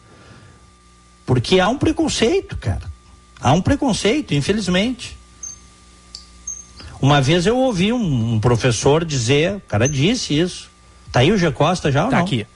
[1.26, 2.90] Porque há um preconceito, cara.
[3.40, 5.18] Há um preconceito, infelizmente.
[7.00, 10.69] Uma vez eu ouvi um, um professor dizer, o cara disse isso.
[11.12, 12.24] Tá aí o G Costa já ou tá não?
[12.24, 12.46] aqui.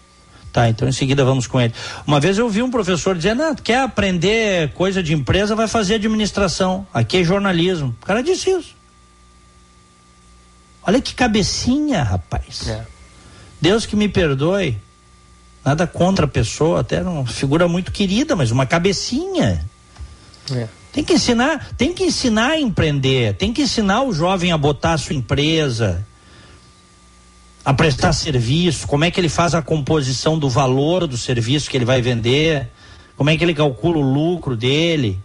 [0.52, 1.74] Tá, então em seguida vamos com ele.
[2.06, 5.96] Uma vez eu vi um professor dizendo, ah, quer aprender coisa de empresa, vai fazer
[5.96, 6.86] administração.
[6.94, 7.94] Aqui é jornalismo.
[8.00, 8.76] O cara disse isso.
[10.86, 12.68] Olha que cabecinha, rapaz.
[12.68, 12.84] É.
[13.60, 14.78] Deus que me perdoe.
[15.64, 19.64] Nada contra a pessoa, até uma figura muito querida, mas uma cabecinha.
[20.52, 20.68] É.
[20.92, 24.92] Tem que ensinar, tem que ensinar a empreender, tem que ensinar o jovem a botar
[24.92, 26.06] a sua empresa
[27.64, 31.76] a prestar serviço, como é que ele faz a composição do valor do serviço que
[31.76, 32.68] ele vai vender,
[33.16, 35.18] como é que ele calcula o lucro dele.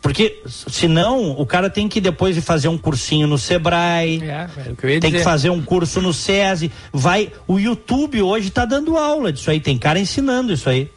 [0.00, 4.74] Porque senão o cara tem que depois de fazer um cursinho no Sebrae, é, é
[4.74, 9.32] que tem que fazer um curso no SESI, vai, o YouTube hoje está dando aula
[9.32, 10.90] disso aí, tem cara ensinando isso aí.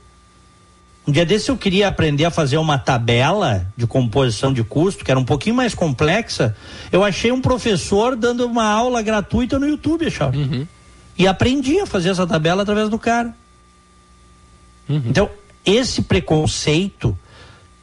[1.05, 5.11] Um dia desse eu queria aprender a fazer uma tabela de composição de custo, que
[5.11, 6.55] era um pouquinho mais complexa.
[6.91, 10.47] Eu achei um professor dando uma aula gratuita no YouTube, Charles.
[10.47, 10.67] Uhum.
[11.17, 13.35] E aprendi a fazer essa tabela através do cara.
[14.87, 15.03] Uhum.
[15.05, 15.29] Então,
[15.65, 17.17] esse preconceito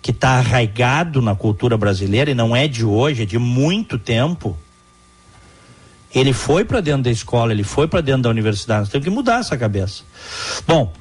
[0.01, 4.57] que está arraigado na cultura brasileira e não é de hoje, é de muito tempo.
[6.13, 8.81] Ele foi para dentro da escola, ele foi para dentro da universidade.
[8.81, 10.03] Nós temos que mudar essa cabeça.
[10.67, 10.93] Bom,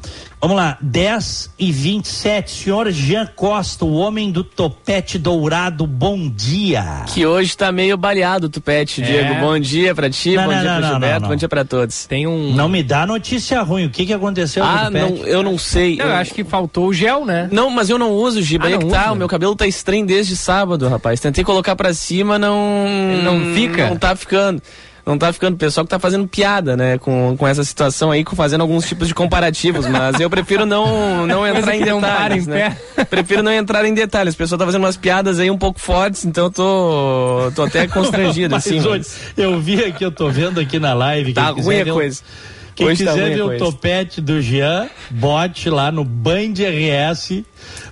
[0.42, 7.04] Vamos lá, 10 e 27, senhor Jean Costa, o homem do topete dourado, bom dia.
[7.08, 9.06] Que hoje tá meio baleado o topete, é.
[9.06, 9.36] Diego.
[9.42, 12.06] Bom dia pra ti, não, bom não, dia não, pro Gilberto, bom dia pra todos.
[12.06, 12.54] Tem um.
[12.54, 16.00] Não me dá notícia ruim, o que que aconteceu Ah, não, eu não sei.
[16.00, 17.50] eu acho que faltou o gel, né?
[17.52, 20.06] Não, mas eu não uso, Giba, ah, aí que tá, o meu cabelo tá estranho
[20.06, 21.20] desde sábado, rapaz.
[21.20, 22.86] Tentei colocar pra cima, não.
[22.88, 23.90] Ele não fica?
[23.90, 24.64] Não tá ficando
[25.10, 25.56] não tá ficando.
[25.56, 28.88] O pessoal que tá fazendo piada, né, com, com essa situação aí, com fazendo alguns
[28.88, 32.78] tipos de comparativos, mas eu prefiro não, não entrar em detalhes, né?
[33.10, 34.36] Prefiro não entrar em detalhes.
[34.36, 37.88] O pessoal tá fazendo umas piadas aí um pouco fortes, então eu tô, tô até
[37.88, 38.80] constrangido, mas, assim.
[38.88, 39.06] Hoje,
[39.36, 41.34] eu vi aqui, eu tô vendo aqui na live.
[41.34, 42.22] Tá ruim a coisa.
[42.76, 47.44] Quem Hoje tá quiser tá ver o topete do Jean, bote lá no Band RS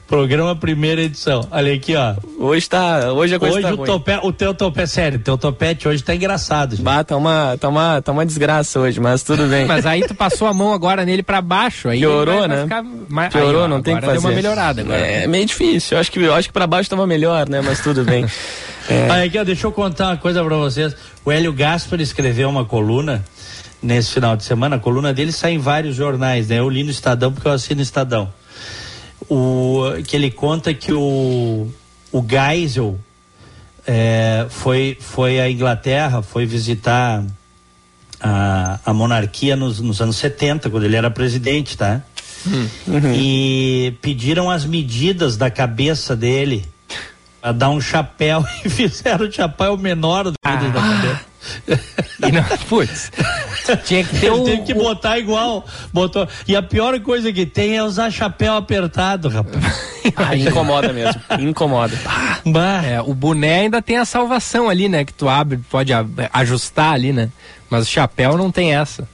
[0.07, 1.45] Programa primeira edição.
[1.51, 2.15] Olha aqui, ó.
[2.39, 3.11] Hoje tá.
[3.11, 6.15] Hoje a coisa hoje tá o, tope, o teu topete, sério, teu topete hoje tá
[6.15, 6.77] engraçado.
[6.77, 9.65] Bah, tá uma, tá, uma, tá uma desgraça hoje, mas tudo bem.
[9.67, 11.89] mas aí tu passou a mão agora nele pra baixo.
[11.89, 12.65] Aí Piorou, vai, né?
[12.65, 13.33] Vai mais...
[13.33, 14.13] Piorou, aí, ó, não tem que fazer.
[14.13, 14.97] Deu uma melhorada agora.
[14.97, 15.97] É meio difícil.
[15.97, 17.59] Eu acho que, eu acho que pra baixo tava melhor, né?
[17.59, 18.25] Mas tudo bem.
[18.89, 19.11] é.
[19.11, 20.95] Aí, aqui, ó, deixa eu contar uma coisa pra vocês.
[21.25, 23.25] O Hélio Gaspar escreveu uma coluna
[23.83, 24.77] nesse final de semana.
[24.77, 26.59] A coluna dele sai em vários jornais, né?
[26.59, 28.31] Eu li no Estadão porque eu assino Estadão
[29.29, 31.67] o, que ele conta que o,
[32.11, 32.99] o Geisel
[33.85, 37.23] é, foi, foi à Inglaterra, foi visitar
[38.19, 42.01] a, a monarquia nos, nos anos 70, quando ele era presidente, tá?
[42.45, 43.13] Uhum.
[43.13, 46.65] E pediram as medidas da cabeça dele
[47.41, 50.55] para dar um chapéu e fizeram o chapéu menor do ah.
[50.55, 51.25] da cabeça.
[51.67, 53.11] E não, putz,
[53.85, 55.65] tinha que ter um, Tem que botar igual.
[55.93, 56.27] Botou.
[56.47, 59.97] E a pior coisa que tem é usar chapéu apertado, rapaz.
[60.15, 61.21] Ah, incomoda mesmo.
[61.37, 61.93] Incomoda.
[62.45, 62.81] Bah.
[62.85, 65.03] É, o boné ainda tem a salvação ali, né?
[65.03, 65.91] Que tu abre, pode
[66.31, 67.29] ajustar ali, né?
[67.69, 69.05] Mas o chapéu não tem essa.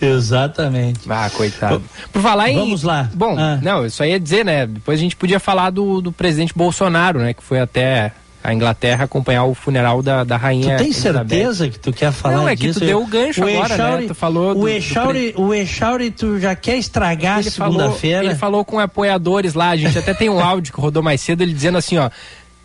[0.00, 1.00] Exatamente.
[1.08, 1.82] Ah, coitado.
[2.12, 2.56] Por falar em.
[2.56, 3.10] Vamos lá.
[3.12, 3.58] Bom, ah.
[3.60, 4.66] não, eu só ia dizer, né?
[4.66, 7.34] Depois a gente podia falar do, do presidente Bolsonaro, né?
[7.34, 8.12] Que foi até
[8.46, 10.76] a Inglaterra acompanhar o funeral da, da rainha.
[10.76, 12.78] Tu tem certeza que tu quer falar Não, é disso?
[12.78, 14.08] que tu deu o gancho o agora, Echauri, né?
[14.08, 15.42] Tu falou o Echauri, do...
[15.42, 18.24] o Echauri, tu já quer estragar segunda-feira?
[18.24, 21.42] Ele falou com apoiadores lá, a gente até tem um áudio que rodou mais cedo,
[21.42, 22.08] ele dizendo assim, ó,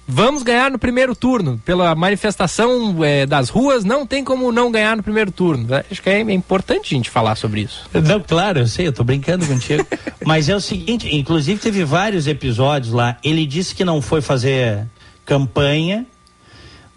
[0.08, 1.62] Vamos ganhar no primeiro turno.
[1.64, 5.66] Pela manifestação é, das ruas, não tem como não ganhar no primeiro turno.
[5.90, 7.90] Acho que é, é importante a gente falar sobre isso.
[7.94, 9.88] Não, claro, eu sei, eu tô brincando contigo.
[10.26, 13.18] Mas é o seguinte, inclusive teve vários episódios lá.
[13.24, 14.86] Ele disse que não foi fazer
[15.32, 16.06] campanha,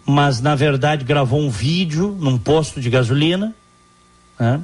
[0.05, 3.55] mas na verdade gravou um vídeo num posto de gasolina.
[4.37, 4.59] Né?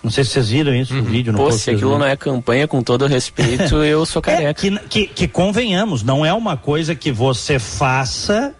[0.00, 1.00] Não sei se vocês viram isso, uhum.
[1.00, 4.30] o vídeo no Pô, se aquilo não é campanha, com todo respeito, eu sou é,
[4.30, 4.50] careca.
[4.50, 8.54] É, que, que, que, convenhamos, não é uma coisa que você faça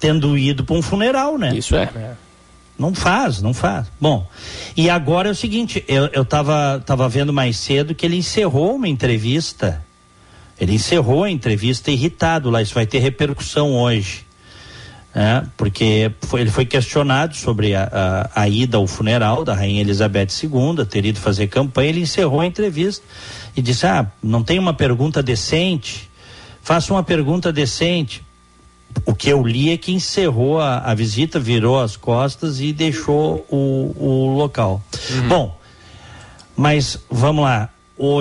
[0.00, 1.54] tendo ido para um funeral, né?
[1.56, 1.88] Isso é.
[2.76, 3.86] Não faz, não faz.
[4.00, 4.26] Bom,
[4.76, 8.74] e agora é o seguinte, eu, eu tava, tava vendo mais cedo que ele encerrou
[8.74, 9.84] uma entrevista
[10.60, 14.26] ele encerrou a entrevista irritado lá, isso vai ter repercussão hoje.
[15.14, 15.46] Né?
[15.56, 20.28] Porque foi, ele foi questionado sobre a, a, a, ida ao funeral da Rainha Elizabeth
[20.42, 23.04] II, ter ido fazer campanha, ele encerrou a entrevista
[23.56, 26.08] e disse: Ah, não tem uma pergunta decente?
[26.62, 28.22] Faça uma pergunta decente.
[29.04, 33.46] O que eu li é que encerrou a, a visita, virou as costas e deixou
[33.48, 34.82] o, o local.
[35.10, 35.28] Uhum.
[35.28, 35.58] Bom,
[36.56, 37.70] mas vamos lá.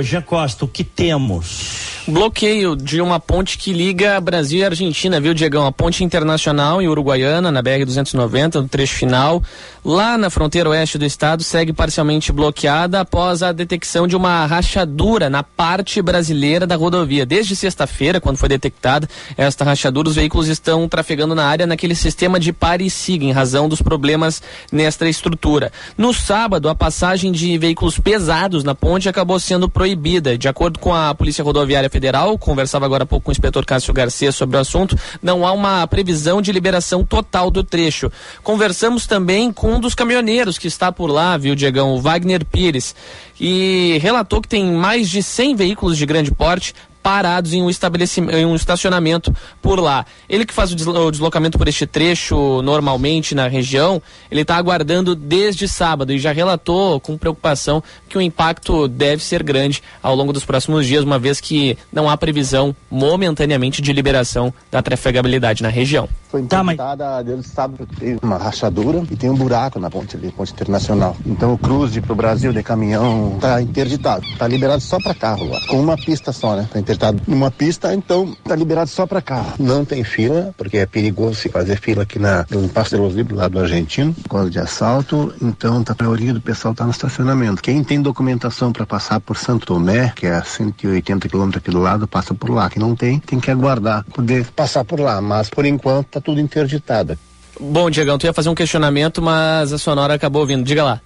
[0.03, 1.96] Jean Costa, o que temos?
[2.07, 5.65] Bloqueio de uma ponte que liga Brasil e Argentina, viu, Diegão?
[5.65, 9.43] A ponte internacional em Uruguaiana, na BR-290, no trecho final,
[9.83, 15.29] lá na fronteira oeste do estado, segue parcialmente bloqueada após a detecção de uma rachadura
[15.29, 17.25] na parte brasileira da rodovia.
[17.25, 22.39] Desde sexta-feira, quando foi detectada esta rachadura, os veículos estão trafegando na área naquele sistema
[22.39, 24.41] de pare e siga, em razão dos problemas
[24.71, 25.73] nesta estrutura.
[25.97, 30.37] No sábado, a passagem de veículos pesados na ponte acabou sendo proibida.
[30.37, 33.91] De acordo com a Polícia Rodoviária Federal, conversava agora há pouco com o inspetor Cássio
[33.91, 38.11] Garcia sobre o assunto, não há uma previsão de liberação total do trecho.
[38.43, 42.93] Conversamos também com um dos caminhoneiros que está por lá, viu, Diegão, o Wagner Pires,
[43.41, 46.75] e relatou que tem mais de 100 veículos de grande porte
[47.07, 50.05] parados em um, estabelecimento, em um estacionamento por lá.
[50.27, 55.69] Ele que faz o deslocamento por este trecho normalmente na região, ele está aguardando desde
[55.69, 60.43] sábado e já relatou com preocupação que o impacto deve ser grande ao longo dos
[60.43, 66.09] próximos dias, uma vez que não há previsão momentaneamente de liberação da trafegabilidade na região.
[66.29, 67.25] Foi interditada tá, mas...
[67.25, 71.15] desde sábado, tem uma rachadura e tem um buraco na ponte ali, ponte internacional.
[71.25, 75.47] Então o cruze para o Brasil de caminhão está interditado, está liberado só para carro
[75.47, 76.67] lá, com uma pista só, né?
[76.69, 79.53] Tá interditado numa pista, então tá liberado só para carro.
[79.59, 83.13] Não tem fila, porque é perigoso se fazer fila aqui na, no Passo de los
[83.13, 86.83] Libres, lá do argentino, por causa de assalto, então tá a maioria do pessoal tá
[86.83, 87.61] no estacionamento.
[87.61, 91.79] Quem tem documentação para passar por Santo Tomé, que é a 180 quilômetros aqui do
[91.79, 92.69] lado, passa por lá.
[92.69, 96.39] Quem não tem, tem que aguardar poder passar por lá, mas por enquanto tá tudo
[96.39, 97.17] interditado.
[97.59, 100.63] Bom, Diegão, tu ia fazer um questionamento, mas a sonora acabou vindo.
[100.63, 101.01] Diga lá.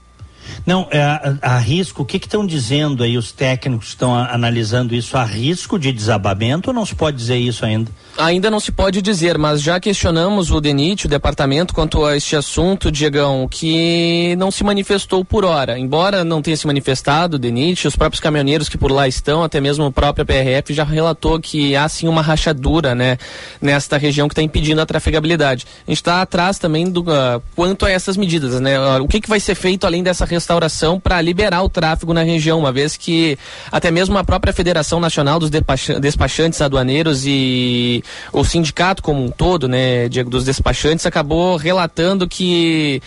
[0.65, 1.01] Não, é,
[1.41, 5.17] a risco, o que estão dizendo aí os técnicos que estão analisando isso?
[5.17, 7.91] Há risco de desabamento ou não se pode dizer isso ainda?
[8.17, 12.35] Ainda não se pode dizer, mas já questionamos o DENIT, o departamento, quanto a este
[12.35, 15.79] assunto, Diegão, que não se manifestou por hora.
[15.79, 19.61] Embora não tenha se manifestado o DENIT, os próprios caminhoneiros que por lá estão, até
[19.61, 23.17] mesmo a própria PRF, já relatou que há sim uma rachadura, né,
[23.61, 25.65] nesta região que está impedindo a trafegabilidade.
[25.87, 28.79] A gente está atrás também do uh, quanto a essas medidas, né?
[28.79, 32.23] Uh, o que, que vai ser feito além dessa restauração para liberar o tráfego na
[32.23, 33.37] região, uma vez que
[33.71, 38.00] até mesmo a própria Federação Nacional dos Despachantes Aduaneiros e
[38.31, 43.01] o sindicato como um todo, né, Diego, dos despachantes, acabou relatando que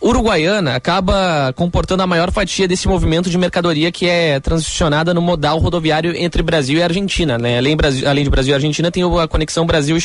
[0.00, 5.58] Uruguaiana acaba comportando a maior fatia desse movimento de mercadoria que é transicionada no modal
[5.58, 7.36] rodoviário entre Brasil e Argentina.
[7.36, 7.58] Né?
[7.58, 9.98] Além, Brasil, além de Brasil e Argentina, tem a conexão Brasil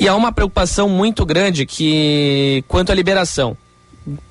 [0.00, 3.56] e há uma preocupação muito grande que, quanto à liberação,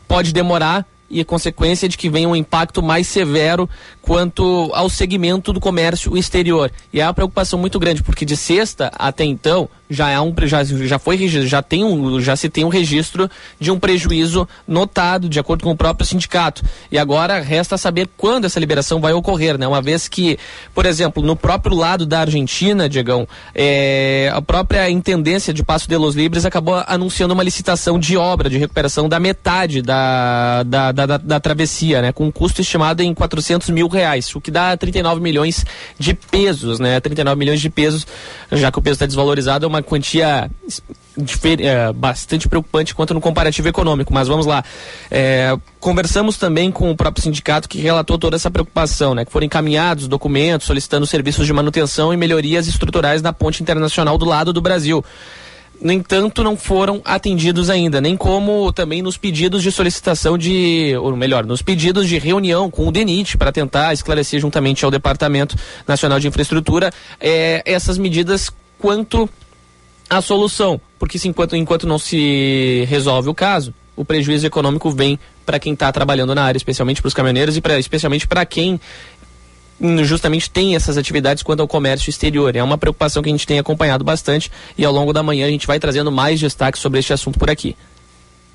[0.08, 3.70] pode demorar e a consequência de que venha um impacto mais severo
[4.08, 6.72] quanto ao segmento do comércio exterior.
[6.94, 10.64] E é uma preocupação muito grande, porque de sexta até então já é um já,
[10.64, 13.30] já foi já tem um já se tem um registro
[13.60, 16.64] de um prejuízo notado de acordo com o próprio sindicato.
[16.92, 19.68] E agora resta saber quando essa liberação vai ocorrer, né?
[19.68, 20.38] Uma vez que,
[20.74, 25.98] por exemplo, no próprio lado da Argentina, Diegão, é, a própria intendência de Passo de
[25.98, 31.06] los Libres acabou anunciando uma licitação de obra de recuperação da metade da, da, da,
[31.06, 32.12] da, da travessia, né?
[32.12, 35.66] Com um custo estimado em 400 mil reais, o que dá 39 milhões
[35.98, 37.00] de pesos, né?
[37.00, 38.06] 39 milhões de pesos,
[38.52, 40.50] já que o peso está desvalorizado, é uma quantia
[41.60, 44.64] é, bastante preocupante quanto no comparativo econômico, mas vamos lá.
[45.10, 49.26] É, conversamos também com o próprio sindicato que relatou toda essa preocupação, né?
[49.26, 54.26] Que foram encaminhados documentos solicitando serviços de manutenção e melhorias estruturais na ponte internacional do
[54.26, 55.04] lado do Brasil
[55.82, 61.16] no entanto, não foram atendidos ainda, nem como também nos pedidos de solicitação de, ou
[61.16, 65.56] melhor, nos pedidos de reunião com o DENIT para tentar esclarecer juntamente ao Departamento
[65.88, 68.50] Nacional de Infraestrutura é, essas medidas
[68.80, 69.30] quanto
[70.10, 75.20] à solução, porque se, enquanto, enquanto não se resolve o caso, o prejuízo econômico vem
[75.46, 78.80] para quem está trabalhando na área, especialmente para os caminhoneiros e pra, especialmente para quem
[80.04, 82.56] justamente tem essas atividades quanto ao comércio exterior.
[82.56, 85.50] É uma preocupação que a gente tem acompanhado bastante e ao longo da manhã a
[85.50, 87.76] gente vai trazendo mais destaques sobre este assunto por aqui.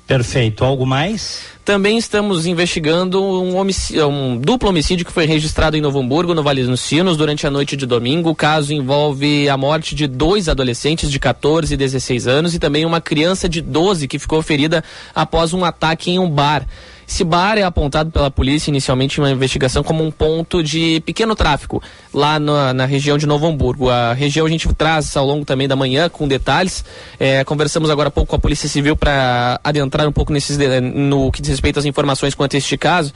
[0.05, 0.65] Perfeito.
[0.65, 1.43] Algo mais?
[1.63, 6.43] Também estamos investigando um, homicídio, um, duplo homicídio que foi registrado em Novo Hamburgo, no
[6.43, 8.29] Vale dos Sinos, durante a noite de domingo.
[8.29, 12.85] O caso envolve a morte de dois adolescentes de 14 e 16 anos e também
[12.85, 14.83] uma criança de 12 que ficou ferida
[15.15, 16.67] após um ataque em um bar.
[17.07, 21.35] Esse bar é apontado pela polícia inicialmente em uma investigação como um ponto de pequeno
[21.35, 21.81] tráfico
[22.13, 23.89] lá na, na região de Novo Hamburgo.
[23.89, 26.83] A região a gente traz ao longo também da manhã com detalhes.
[27.19, 31.31] É, conversamos agora há pouco com a Polícia Civil para adentrar um pouco nesses, no
[31.31, 33.13] que diz respeito às informações quanto a este caso.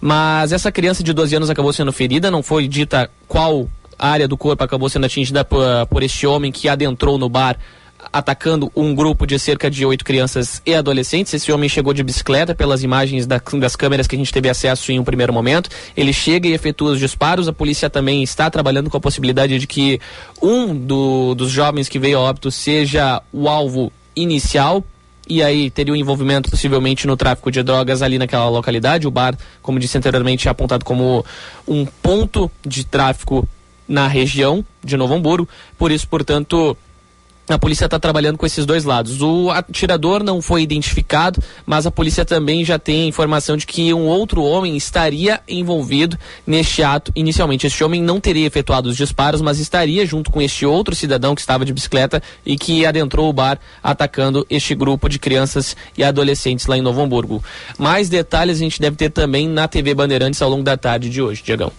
[0.00, 3.68] Mas essa criança de 12 anos acabou sendo ferida, não foi dita qual
[3.98, 7.56] área do corpo acabou sendo atingida por, por este homem que adentrou no bar
[8.12, 11.34] atacando um grupo de cerca de oito crianças e adolescentes.
[11.34, 14.92] Esse homem chegou de bicicleta pelas imagens da, das câmeras que a gente teve acesso
[14.92, 15.70] em um primeiro momento.
[15.96, 17.48] Ele chega e efetua os disparos.
[17.48, 20.00] A polícia também está trabalhando com a possibilidade de que
[20.40, 24.84] um do, dos jovens que veio a óbito seja o alvo inicial
[25.28, 29.06] e aí teria um envolvimento possivelmente no tráfico de drogas ali naquela localidade.
[29.06, 31.24] O bar, como disse anteriormente, é apontado como
[31.66, 33.46] um ponto de tráfico
[33.88, 35.48] na região de Novo Hamburgo.
[35.76, 36.76] Por isso, portanto,
[37.48, 39.22] a polícia está trabalhando com esses dois lados.
[39.22, 44.06] O atirador não foi identificado, mas a polícia também já tem informação de que um
[44.06, 47.66] outro homem estaria envolvido neste ato inicialmente.
[47.66, 51.40] Este homem não teria efetuado os disparos, mas estaria junto com este outro cidadão que
[51.40, 56.66] estava de bicicleta e que adentrou o bar atacando este grupo de crianças e adolescentes
[56.66, 57.42] lá em Novo Hamburgo.
[57.78, 61.22] Mais detalhes a gente deve ter também na TV Bandeirantes ao longo da tarde de
[61.22, 61.70] hoje, Diegão.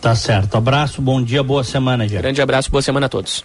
[0.00, 0.56] Tá certo.
[0.56, 2.22] Abraço, bom dia, boa semana, Diego.
[2.22, 3.42] Grande abraço, boa semana a todos.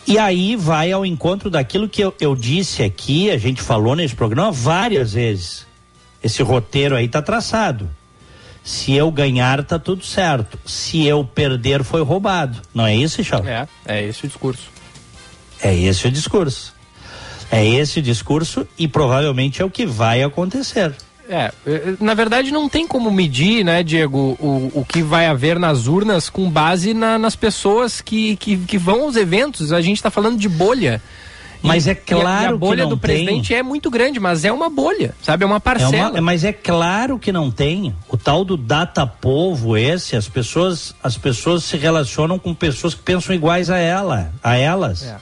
[0.06, 4.14] E aí vai ao encontro daquilo que eu, eu disse aqui, a gente falou nesse
[4.14, 5.66] programa várias vezes.
[6.22, 7.88] Esse roteiro aí tá traçado.
[8.64, 10.58] Se eu ganhar, tá tudo certo.
[10.64, 12.60] Se eu perder, foi roubado.
[12.74, 13.42] Não é isso, Chau?
[13.46, 14.68] é, é esse o discurso.
[15.62, 16.74] É esse o discurso.
[17.50, 20.94] É esse o discurso e provavelmente é o que vai acontecer.
[21.30, 25.58] É, eh, na verdade não tem como medir, né, Diego, o, o que vai haver
[25.58, 29.72] nas urnas com base na- nas pessoas que, que, que vão aos eventos.
[29.72, 31.02] A gente está falando de bolha.
[31.60, 32.98] Mas E- é e a- claro e a, bolha do tem.
[32.98, 35.42] presidente é muito grande, mas é uma bolha, sabe?
[35.42, 36.10] É uma É parcela.
[36.12, 37.94] uma- mas é claro que não tem.
[38.08, 43.02] O tal do data povo esse, as pessoas, as pessoas se relacionam com pessoas que
[43.02, 45.02] pensam iguais a ela, a elas.
[45.02, 45.16] É.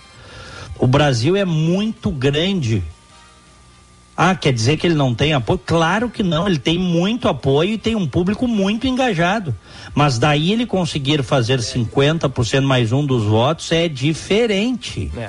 [0.78, 2.82] O Brasil é muito grande.
[4.16, 5.58] Ah, quer dizer que ele não tem apoio?
[5.64, 9.54] Claro que não, ele tem muito apoio e tem um público muito engajado.
[9.94, 15.10] Mas daí ele conseguir fazer 50% mais um dos votos é diferente.
[15.16, 15.28] É.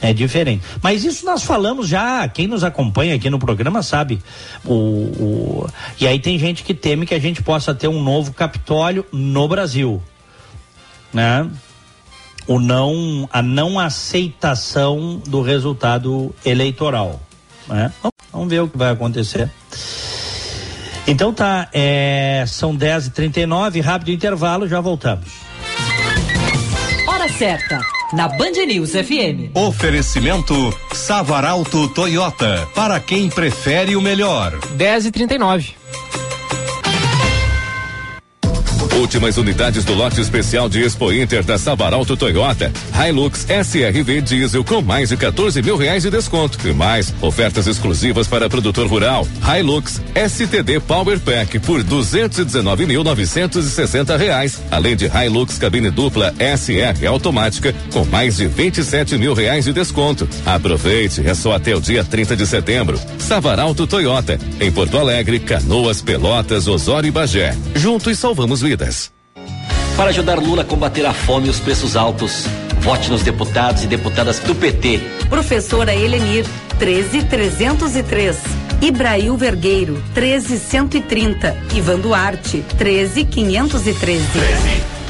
[0.00, 0.62] É diferente.
[0.82, 4.22] Mas isso nós falamos já, quem nos acompanha aqui no programa sabe.
[4.64, 5.66] O, o-
[6.00, 9.46] E aí tem gente que teme que a gente possa ter um novo Capitólio no
[9.48, 10.02] Brasil.
[11.12, 11.48] Né?
[12.46, 17.20] O não, a não aceitação do resultado eleitoral.
[17.68, 17.90] Né?
[18.32, 19.50] Vamos- ver o que vai acontecer.
[21.06, 25.28] Então tá, é, são 10h39, rápido intervalo, já voltamos.
[27.06, 27.80] Hora certa,
[28.12, 29.50] na Band News FM.
[29.54, 30.54] Oferecimento
[30.92, 34.58] Savaralto Toyota, para quem prefere o melhor.
[34.76, 35.06] 10
[39.00, 42.72] Últimas unidades do lote especial de Expo Inter da Savaralto Toyota.
[42.94, 46.56] Hilux SRV Diesel com mais de 14 mil reais de desconto.
[46.64, 49.26] E mais, ofertas exclusivas para produtor rural.
[49.42, 54.62] Hilux STD Power Pack por 219.960 reais.
[54.70, 60.28] Além de Hilux cabine dupla SR automática com mais de 27 mil reais de desconto.
[60.46, 62.96] Aproveite, é só até o dia 30 de setembro.
[63.18, 67.56] Savaralto Toyota, em Porto Alegre, Canoas, Pelotas, Osório e Bagé.
[67.74, 68.83] Juntos salvamos vidas.
[69.96, 72.46] Para ajudar Lula a combater a fome e os preços altos,
[72.80, 75.00] vote nos deputados e deputadas do PT.
[75.28, 76.44] Professora Helenir,
[76.78, 78.36] 13303.
[78.82, 81.56] Ibrail Vergueiro, 13130.
[81.74, 84.24] Ivan Duarte, 13513.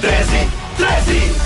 [0.01, 1.45] 13, 13.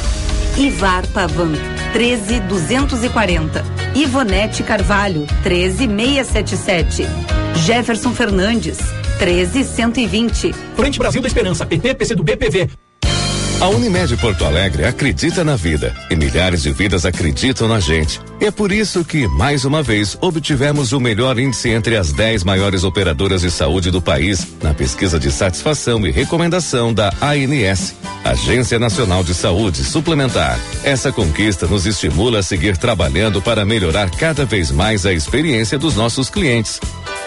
[0.61, 1.53] Ivar Pavan,
[1.93, 3.65] 13240.
[3.95, 7.07] Ivonete Carvalho, 13677.
[7.65, 8.79] Jefferson Fernandes,
[9.19, 10.55] 13120.
[10.77, 12.69] Frente Brasil da Esperança, PT, PC do BPV.
[13.61, 18.21] A Unimed Porto Alegre acredita na vida e milhares de vidas acreditam na gente.
[18.41, 22.85] É por isso que, mais uma vez, obtivemos o melhor índice entre as 10 maiores
[22.85, 29.25] operadoras de saúde do país na pesquisa de satisfação e recomendação da ANS, Agência Nacional
[29.25, 30.57] de Saúde Suplementar.
[30.85, 35.97] Essa conquista nos estimula a seguir trabalhando para melhorar cada vez mais a experiência dos
[35.97, 36.79] nossos clientes.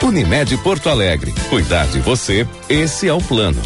[0.04, 1.32] Unimed Porto Alegre.
[1.50, 3.62] Cuidar de você, esse é o plano.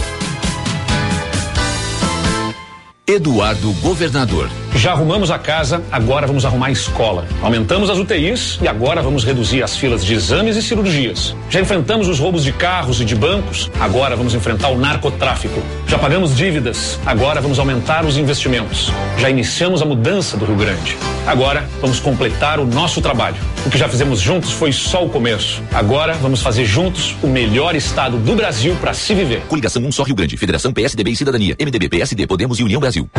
[3.07, 4.49] Eduardo Governador.
[4.75, 7.25] Já arrumamos a casa, agora vamos arrumar a escola.
[7.41, 11.33] Aumentamos as UTIs e agora vamos reduzir as filas de exames e cirurgias.
[11.49, 15.61] Já enfrentamos os roubos de carros e de bancos, agora vamos enfrentar o narcotráfico.
[15.87, 18.91] Já pagamos dívidas, agora vamos aumentar os investimentos.
[19.17, 20.97] Já iniciamos a mudança do Rio Grande.
[21.25, 23.37] Agora vamos completar o nosso trabalho.
[23.65, 25.63] O que já fizemos juntos foi só o começo.
[25.73, 29.41] Agora vamos fazer juntos o melhor estado do Brasil para se viver.
[29.47, 33.09] Coligação Um Só Rio Grande, Federação PSDB e Cidadania, MDB, PSD, Podemos e União Brasil.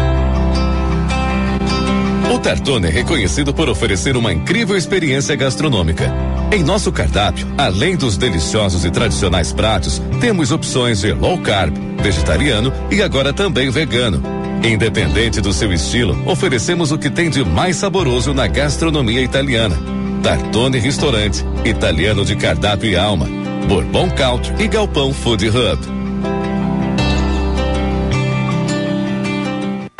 [2.33, 6.13] O Tartone é reconhecido por oferecer uma incrível experiência gastronômica.
[6.53, 12.73] Em nosso cardápio, além dos deliciosos e tradicionais pratos, temos opções de low carb, vegetariano
[12.89, 14.23] e agora também vegano.
[14.63, 19.96] Independente do seu estilo, oferecemos o que tem de mais saboroso na gastronomia italiana.
[20.27, 23.29] Tartone Restaurante, italiano de cardápio e alma.
[23.69, 25.96] Bourbon Country e Galpão Food Hub.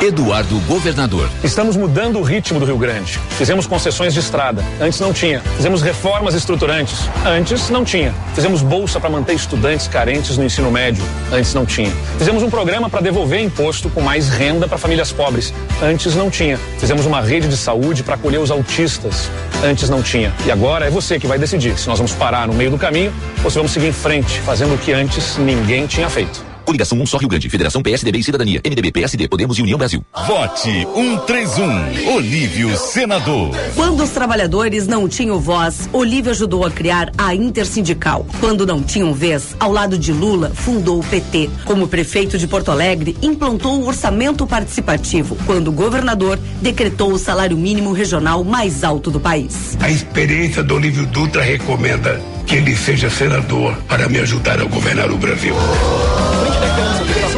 [0.07, 1.29] Eduardo Governador.
[1.43, 3.19] Estamos mudando o ritmo do Rio Grande.
[3.31, 4.63] Fizemos concessões de estrada.
[4.79, 5.41] Antes não tinha.
[5.57, 7.09] Fizemos reformas estruturantes.
[7.25, 8.15] Antes não tinha.
[8.33, 11.03] Fizemos bolsa para manter estudantes carentes no ensino médio.
[11.29, 11.91] Antes não tinha.
[12.17, 15.53] Fizemos um programa para devolver imposto com mais renda para famílias pobres.
[15.83, 16.57] Antes não tinha.
[16.79, 19.29] Fizemos uma rede de saúde para acolher os autistas.
[19.61, 20.33] Antes não tinha.
[20.45, 23.13] E agora é você que vai decidir se nós vamos parar no meio do caminho
[23.43, 26.56] ou se vamos seguir em frente, fazendo o que antes ninguém tinha feito.
[26.67, 29.77] Coligação 1 um só Rio Grande, Federação PSDB e Cidadania, MDB, PSD, Podemos e União
[29.77, 30.03] Brasil.
[30.27, 33.55] Vote 131, Olívio Senador.
[33.73, 38.27] Quando os trabalhadores não tinham voz, Olívio ajudou a criar a Intersindical.
[38.41, 41.49] Quando não tinham vez, ao lado de Lula, fundou o PT.
[41.63, 45.37] Como prefeito de Porto Alegre, implantou o orçamento participativo.
[45.45, 49.77] Quando governador, decretou o salário mínimo regional mais alto do país.
[49.79, 55.09] A experiência do Olívio Dutra recomenda que ele seja senador para me ajudar a governar
[55.11, 55.55] o Brasil.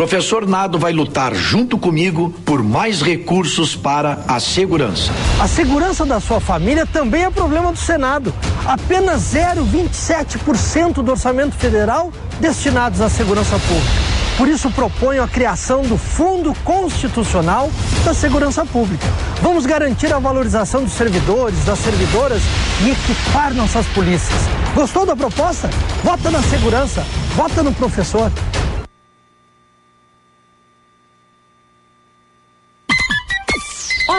[0.00, 5.12] Professor Nado vai lutar junto comigo por mais recursos para a segurança.
[5.38, 8.32] A segurança da sua família também é problema do Senado.
[8.64, 12.10] Apenas 0,27% do orçamento federal
[12.40, 13.90] destinados à segurança pública.
[14.38, 17.70] Por isso proponho a criação do Fundo Constitucional
[18.02, 19.06] da Segurança Pública.
[19.42, 22.40] Vamos garantir a valorização dos servidores, das servidoras
[22.82, 24.40] e equipar nossas polícias.
[24.74, 25.68] Gostou da proposta?
[26.02, 27.04] Vota na segurança,
[27.36, 28.32] vota no professor.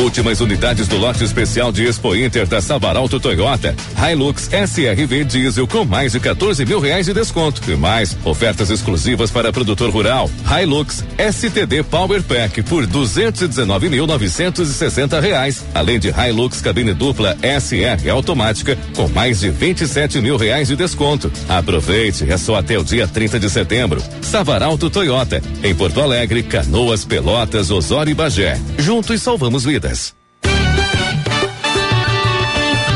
[0.00, 3.76] Últimas unidades do lote especial de Expo Inter da Savaralto Toyota.
[3.96, 7.62] Hilux SRV Diesel com mais de 14 mil reais de desconto.
[7.70, 10.28] E mais, ofertas exclusivas para produtor rural.
[10.50, 15.64] Hilux STD Power Pack por 219.960 reais.
[15.72, 21.30] Além de Hilux cabine dupla SR automática com mais de 27 mil reais de desconto.
[21.48, 24.02] Aproveite, é só até o dia 30 de setembro.
[24.22, 28.58] Savaralto Toyota, em Porto Alegre, Canoas, Pelotas, Osório e Bagé.
[28.76, 29.83] Juntos salvamos vidas.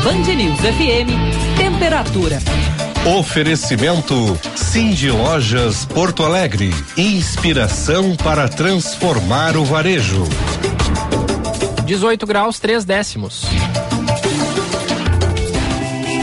[0.03, 2.39] Band News FM, temperatura.
[3.19, 4.15] Oferecimento
[4.55, 6.73] Cindy Lojas Porto Alegre.
[6.97, 10.23] Inspiração para transformar o varejo.
[11.85, 13.43] 18 graus, 3 décimos.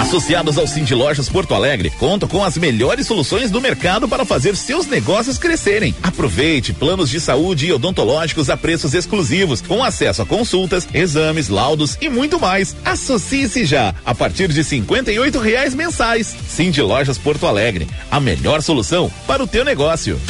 [0.06, 4.54] Associados ao Cindy Lojas Porto Alegre, contam com as melhores soluções do mercado para fazer
[4.54, 5.92] seus negócios crescerem.
[6.00, 11.98] Aproveite planos de saúde e odontológicos a preços exclusivos, com acesso a consultas, exames, laudos
[12.00, 12.76] e muito mais.
[12.84, 16.36] Associe-se já a partir de cinquenta e reais mensais.
[16.48, 20.20] Cindy Lojas Porto Alegre, a melhor solução para o teu negócio.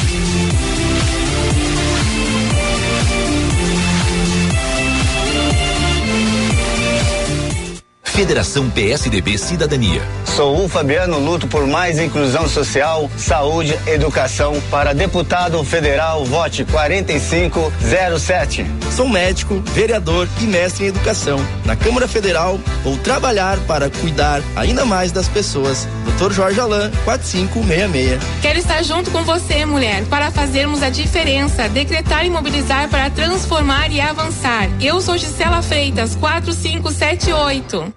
[8.17, 10.01] Federação PSDB Cidadania.
[10.25, 14.59] Sou o Fabiano, luto por mais inclusão social, saúde, educação.
[14.71, 18.65] Para deputado federal, vote 4507.
[18.95, 21.37] Sou médico, vereador e mestre em educação.
[21.63, 25.87] Na Câmara Federal, vou trabalhar para cuidar ainda mais das pessoas.
[26.17, 26.33] Dr.
[26.33, 28.19] Jorge Alain, 4566.
[28.41, 33.91] Quero estar junto com você, mulher, para fazermos a diferença, decretar e mobilizar para transformar
[33.91, 34.67] e avançar.
[34.81, 37.96] Eu sou Gisela Freitas, 4578.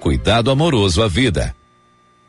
[0.00, 1.54] Cuidado amoroso à vida.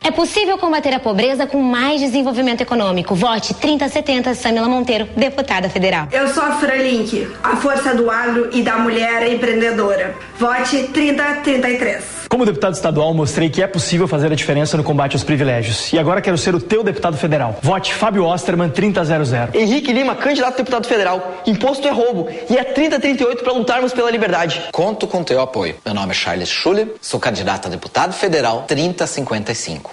[0.03, 3.15] É possível combater a pobreza com mais desenvolvimento econômico.
[3.15, 6.07] Vote 3070 Samila Monteiro, deputada federal.
[6.11, 10.15] Eu sou a Fralink, a força do agro e da mulher empreendedora.
[10.37, 12.20] Vote 3033.
[12.31, 15.91] Como deputado estadual, mostrei que é possível fazer a diferença no combate aos privilégios.
[15.91, 17.59] E agora quero ser o teu deputado federal.
[17.61, 19.49] Vote Fábio Osterman 3000.
[19.53, 21.41] Henrique Lima, candidato a deputado federal.
[21.45, 24.61] Imposto é roubo e é 3038 para lutarmos pela liberdade.
[24.71, 25.75] Conto com teu apoio.
[25.83, 29.91] Meu nome é Charles Schuller, sou candidato a deputado federal 3055.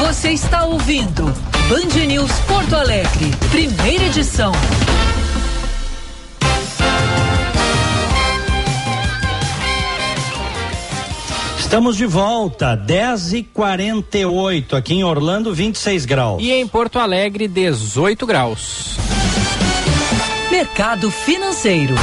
[0.00, 1.32] Você está ouvindo
[1.68, 4.50] Band News Porto Alegre, primeira edição.
[11.66, 16.40] Estamos de volta, 10 e 48 aqui em Orlando, 26 graus.
[16.40, 18.96] E em Porto Alegre, 18 graus.
[20.48, 21.96] Mercado financeiro.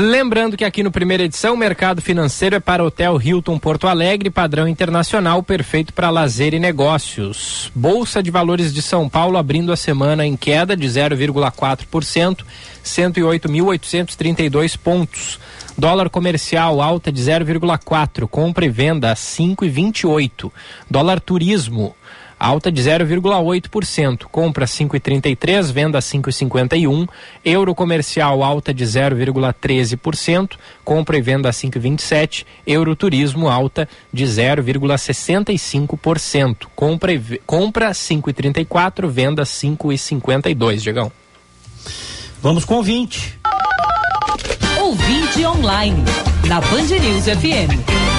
[0.00, 4.30] Lembrando que aqui no primeira edição, o mercado financeiro é para Hotel Hilton Porto Alegre,
[4.30, 7.72] padrão internacional, perfeito para lazer e negócios.
[7.74, 12.44] Bolsa de Valores de São Paulo abrindo a semana em queda de 0,4%,
[12.84, 15.40] 108.832 pontos.
[15.76, 20.52] Dólar comercial alta de 0,4, compra e venda a 5,28.
[20.88, 21.96] Dólar turismo
[22.38, 27.08] alta de 0,8%, compra 5,33, venda 5,51.
[27.44, 32.46] Euro comercial alta de 0,13%, compra e venda 5,27.
[32.66, 41.10] Euro turismo alta de 0,65%, compra e compra 5,34, venda 5,52, Diegão.
[42.40, 43.36] Vamos com 20.
[44.80, 46.04] Ouvinte online,
[46.46, 48.17] na Band News FM.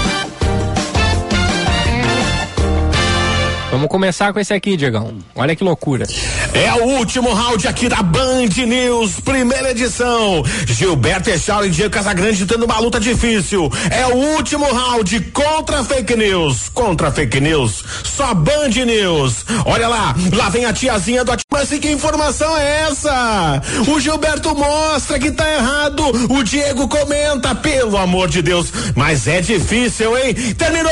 [3.71, 5.13] Vamos começar com esse aqui, Diegão.
[5.35, 6.07] Olha que loucura.
[6.53, 10.43] É o último round aqui da Band News, primeira edição.
[10.65, 13.71] Gilberto Echal e Diego Casagrande tendo uma luta difícil.
[13.91, 16.69] É o último round contra fake news.
[16.69, 17.83] Contra fake news.
[18.03, 19.45] Só Band News.
[19.65, 23.61] Olha lá, lá vem a tiazinha do Mas que informação é essa?
[23.87, 26.03] O Gilberto mostra que tá errado.
[26.33, 28.73] O Diego comenta, pelo amor de Deus.
[28.95, 30.33] Mas é difícil, hein?
[30.57, 30.91] Terminou!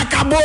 [0.00, 0.40] Acabou!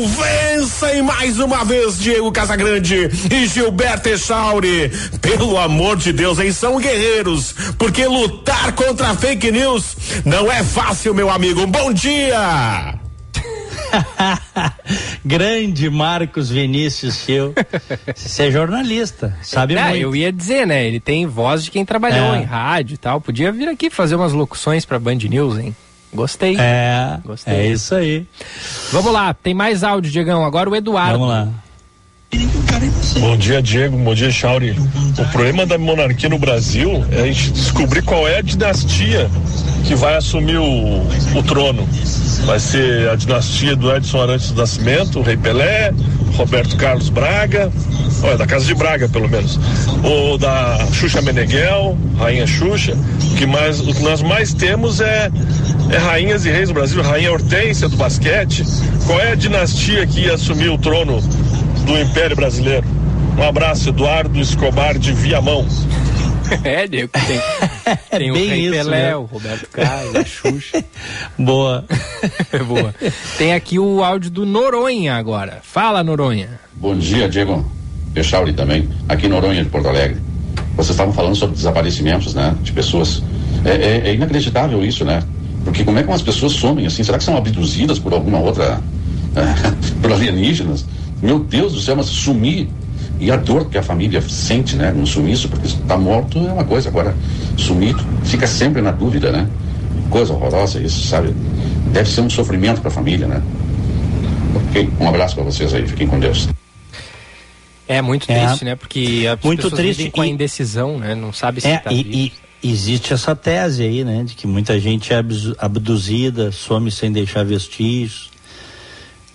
[0.00, 4.90] Vença e mais uma vez Diego Casagrande e Gilberto Echauri.
[5.20, 6.52] Pelo amor de Deus, hein?
[6.52, 11.62] São guerreiros, porque lutar contra fake news não é fácil, meu amigo.
[11.62, 12.98] Um bom dia!
[15.24, 17.54] Grande Marcos Vinícius seu.
[18.14, 20.02] Você é jornalista, sabe ah, muito.
[20.02, 20.86] Eu ia dizer, né?
[20.86, 22.40] Ele tem voz de quem trabalhou É.
[22.40, 23.20] em rádio e tal.
[23.20, 25.74] Podia vir aqui fazer umas locuções pra Band News, hein?
[26.16, 26.56] Gostei.
[26.58, 27.54] É, Gostei.
[27.54, 28.26] é isso aí.
[28.90, 30.44] Vamos lá, tem mais áudio, Diegão.
[30.44, 31.18] Agora o Eduardo.
[31.18, 31.48] Vamos lá.
[33.20, 33.96] Bom dia, Diego.
[33.96, 34.76] Bom dia, Chauri.
[35.18, 39.30] O problema da monarquia no Brasil é a gente descobrir qual é a dinastia
[39.86, 41.00] que vai assumir o,
[41.34, 41.88] o trono.
[42.44, 45.94] Vai ser a dinastia do Edson Arantes do Nascimento, o Rei Pelé,
[46.34, 47.72] Roberto Carlos Braga,
[48.22, 49.58] olha, da Casa de Braga, pelo menos.
[50.04, 52.92] Ou da Xuxa Meneghel, Rainha Xuxa.
[52.92, 55.30] O que, mais, o que nós mais temos é,
[55.90, 58.64] é rainhas e reis do Brasil, Rainha Hortência do basquete.
[59.06, 61.22] Qual é a dinastia que ia assumir o trono
[61.86, 62.65] do Império Brasileiro.
[63.38, 65.64] Um abraço, Eduardo Escobar de Viamão.
[66.64, 67.40] é, Diego, tem,
[68.18, 69.16] tem o bem Rei isso, Pelé, né?
[69.16, 70.84] o Roberto Carlos, a Xuxa.
[71.38, 71.84] Boa.
[72.66, 72.94] Boa.
[73.38, 75.60] Tem aqui o áudio do Noronha agora.
[75.62, 76.58] Fala, Noronha.
[76.74, 77.64] Bom dia, Diego.
[78.14, 80.20] Echauri também, aqui em Noronha de Porto Alegre.
[80.74, 83.22] Vocês estavam falando sobre desaparecimentos, né, de pessoas.
[83.64, 85.22] É, é- é inacreditável isso, né?
[85.64, 87.02] Porque como é que umas pessoas somem assim?
[87.04, 88.80] Será que são abduzidas por alguma outra,
[90.00, 90.84] por alienígenas?
[91.22, 92.68] Meu Deus do céu, mas sumir
[93.18, 96.64] e a dor que a família sente, né, no sumiço, porque está morto é uma
[96.64, 96.88] coisa.
[96.88, 97.14] Agora,
[97.56, 99.48] sumir fica sempre na dúvida, né?
[100.10, 101.32] Coisa horrorosa isso, sabe?
[101.92, 103.42] Deve ser um sofrimento para a família, né?
[104.68, 106.48] Ok, um abraço para vocês aí, fiquem com Deus.
[107.88, 108.46] É muito É.
[108.46, 108.74] triste, né?
[108.74, 111.14] Porque as Muito pessoas triste vivem com a indecisão, né?
[111.14, 112.32] Não sabe se É, tá e, vivo.
[112.62, 114.24] e existe essa tese aí, né?
[114.24, 115.22] De que muita gente é
[115.58, 118.30] abduzida, some sem deixar vestígios.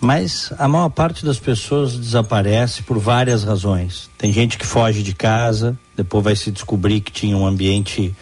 [0.02, 4.10] Mas a maior parte das pessoas desaparece por várias razões.
[4.18, 8.14] Tem gente que foge de casa, depois vai se descobrir que tinha um ambiente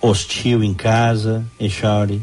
[0.00, 2.20] hostil em casa, Echauri.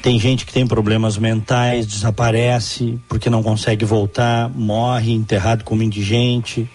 [0.00, 6.70] Tem gente que tem problemas mentais, desaparece porque não consegue voltar, morre enterrado como indigente.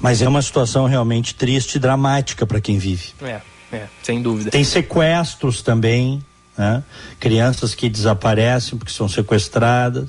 [0.00, 3.12] Mas é uma situação realmente triste e dramática para quem vive.
[3.22, 3.40] É,
[3.72, 4.50] é, sem dúvida.
[4.50, 6.22] Tem sequestros também,
[6.56, 6.82] né?
[7.20, 10.08] crianças que desaparecem porque são sequestradas.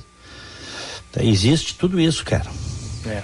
[1.18, 2.50] Existe tudo isso, cara.
[3.06, 3.22] É.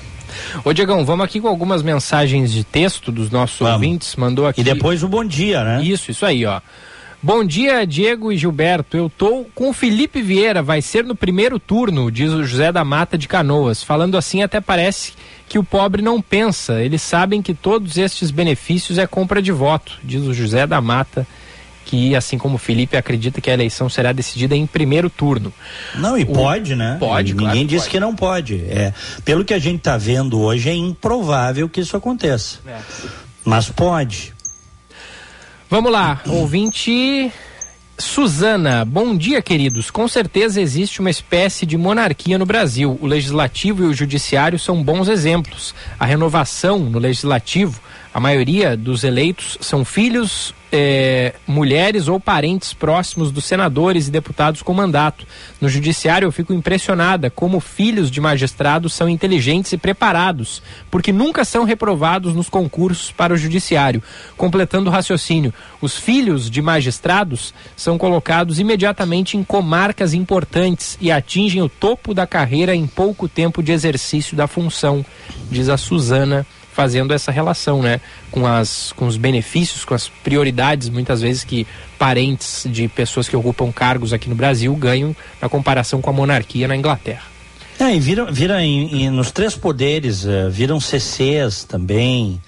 [0.64, 3.74] Ô Diegão, vamos aqui com algumas mensagens de texto dos nossos vamos.
[3.74, 4.16] ouvintes.
[4.16, 4.60] Mandou aqui.
[4.60, 5.82] E depois o bom dia, né?
[5.82, 6.60] Isso, isso aí, ó.
[7.22, 8.96] Bom dia, Diego e Gilberto.
[8.96, 12.84] Eu tô com o Felipe Vieira, vai ser no primeiro turno, diz o José da
[12.84, 13.82] Mata de Canoas.
[13.82, 15.12] Falando assim, até parece
[15.48, 16.80] que o pobre não pensa.
[16.82, 21.26] Eles sabem que todos estes benefícios é compra de voto, diz o José da Mata
[21.86, 25.52] que, assim como o Felipe, acredita que a eleição será decidida em primeiro turno.
[25.94, 26.26] Não, e o...
[26.26, 26.96] pode, né?
[26.98, 27.90] Pode, Ninguém claro disse pode.
[27.90, 28.64] que não pode.
[28.68, 28.92] É,
[29.24, 32.58] pelo que a gente está vendo hoje, é improvável que isso aconteça.
[32.66, 32.78] É.
[33.44, 34.34] Mas pode.
[35.70, 37.32] Vamos lá, ouvinte
[37.98, 39.90] Suzana, bom dia, queridos.
[39.90, 42.98] Com certeza existe uma espécie de monarquia no Brasil.
[43.00, 45.74] O legislativo e o judiciário são bons exemplos.
[45.98, 47.80] A renovação no legislativo,
[48.12, 54.60] a maioria dos eleitos são filhos é, mulheres ou parentes próximos dos senadores e deputados
[54.60, 55.26] com mandato.
[55.58, 61.46] No judiciário, eu fico impressionada como filhos de magistrados são inteligentes e preparados, porque nunca
[61.46, 64.02] são reprovados nos concursos para o judiciário.
[64.36, 71.62] Completando o raciocínio, os filhos de magistrados são colocados imediatamente em comarcas importantes e atingem
[71.62, 75.04] o topo da carreira em pouco tempo de exercício da função,
[75.50, 76.46] diz a Suzana
[76.76, 81.66] fazendo essa relação, né, com as com os benefícios, com as prioridades muitas vezes que
[81.98, 86.68] parentes de pessoas que ocupam cargos aqui no Brasil ganham na comparação com a monarquia
[86.68, 87.24] na Inglaterra.
[87.80, 92.40] É, e viram, viram em, em, nos três poderes, uh, viram CCs também,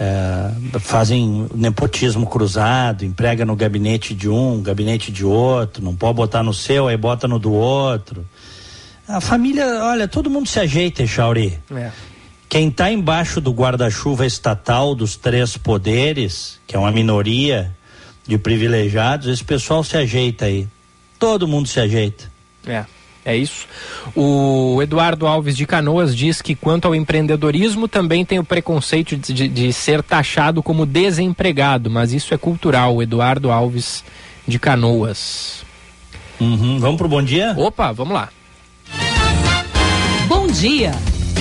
[0.00, 6.42] uh, fazem nepotismo cruzado, emprega no gabinete de um, gabinete de outro, não pode botar
[6.42, 8.26] no seu, aí bota no do outro.
[9.06, 11.58] A família, olha, todo mundo se ajeita, Chauri.
[11.72, 11.90] É.
[12.52, 17.74] Quem está embaixo do guarda-chuva estatal dos três poderes, que é uma minoria
[18.26, 20.68] de privilegiados, esse pessoal se ajeita aí.
[21.18, 22.30] Todo mundo se ajeita.
[22.66, 22.84] É.
[23.24, 23.66] É isso.
[24.14, 29.32] O Eduardo Alves de Canoas diz que, quanto ao empreendedorismo, também tem o preconceito de,
[29.32, 32.96] de, de ser taxado como desempregado, mas isso é cultural.
[32.96, 34.04] O Eduardo Alves
[34.46, 35.64] de Canoas.
[36.38, 36.78] Uhum.
[36.78, 37.54] Vamos pro bom dia?
[37.56, 38.28] Opa, vamos lá.
[40.28, 40.92] Bom dia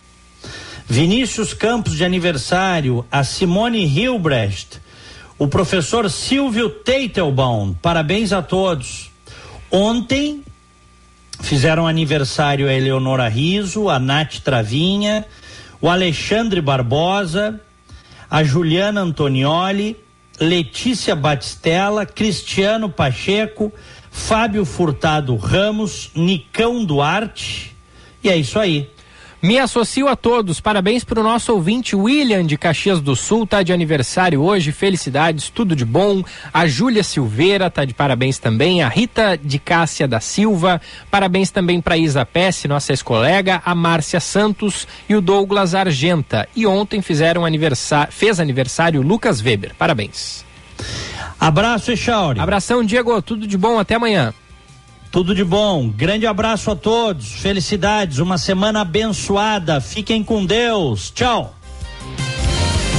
[0.87, 4.79] Vinícius Campos de aniversário, a Simone Hilbrecht,
[5.37, 9.11] o professor Silvio Teitelbaum, parabéns a todos.
[9.69, 10.45] Ontem
[11.41, 15.25] fizeram aniversário a Eleonora Riso, a Nath Travinha,
[15.81, 17.59] o Alexandre Barbosa,
[18.29, 19.97] a Juliana Antonioli,
[20.39, 23.73] Letícia Batistella, Cristiano Pacheco,
[24.11, 27.75] Fábio Furtado Ramos, Nicão Duarte.
[28.21, 28.87] E é isso aí.
[29.41, 30.59] Me associo a todos.
[30.59, 34.71] Parabéns para o nosso ouvinte William de Caxias do Sul, tá de aniversário hoje.
[34.71, 36.23] Felicidades, tudo de bom.
[36.53, 38.83] A Júlia Silveira tá de parabéns também.
[38.83, 40.79] A Rita de Cássia da Silva.
[41.09, 43.63] Parabéns também para Isa Pesce, nossa ex-colega.
[43.65, 46.47] A Márcia Santos e o Douglas Argenta.
[46.55, 49.73] E ontem fizeram aniversário, fez aniversário Lucas Weber.
[49.75, 50.50] Parabéns.
[51.39, 52.39] Abraço, Echauri.
[52.39, 53.21] Abração, Diego.
[53.21, 53.79] Tudo de bom.
[53.79, 54.33] Até amanhã.
[55.11, 55.89] Tudo de bom.
[55.89, 57.33] Grande abraço a todos.
[57.33, 58.19] Felicidades.
[58.19, 59.81] Uma semana abençoada.
[59.81, 61.11] Fiquem com Deus.
[61.11, 61.55] Tchau.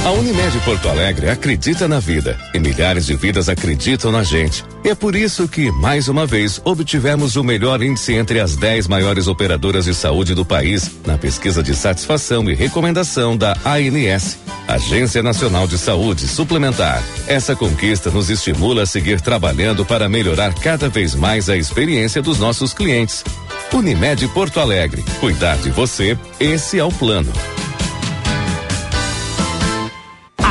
[0.05, 4.65] A Unimed Porto Alegre acredita na vida e milhares de vidas acreditam na gente.
[4.83, 9.27] É por isso que, mais uma vez, obtivemos o melhor índice entre as 10 maiores
[9.27, 15.67] operadoras de saúde do país na pesquisa de satisfação e recomendação da ANS, Agência Nacional
[15.67, 17.01] de Saúde Suplementar.
[17.25, 22.39] Essa conquista nos estimula a seguir trabalhando para melhorar cada vez mais a experiência dos
[22.39, 23.23] nossos clientes.
[23.71, 25.01] Unimed Porto Alegre.
[25.21, 27.31] Cuidar de você, esse é o plano.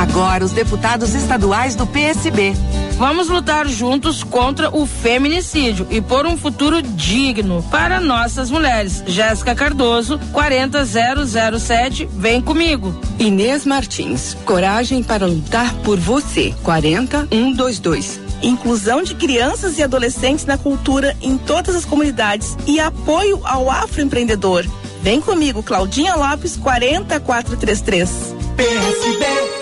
[0.03, 2.55] Agora, os deputados estaduais do PSB.
[2.99, 9.05] Vamos lutar juntos contra o feminicídio e por um futuro digno para nossas mulheres.
[9.07, 12.93] Jéssica Cardoso, 40007, vem comigo.
[13.16, 18.20] Inês Martins, coragem para lutar por você, 40122.
[18.43, 24.66] Inclusão de crianças e adolescentes na cultura em todas as comunidades e apoio ao afroempreendedor.
[25.01, 28.35] Vem comigo, Claudinha Lopes, 40433.
[28.57, 29.61] PSB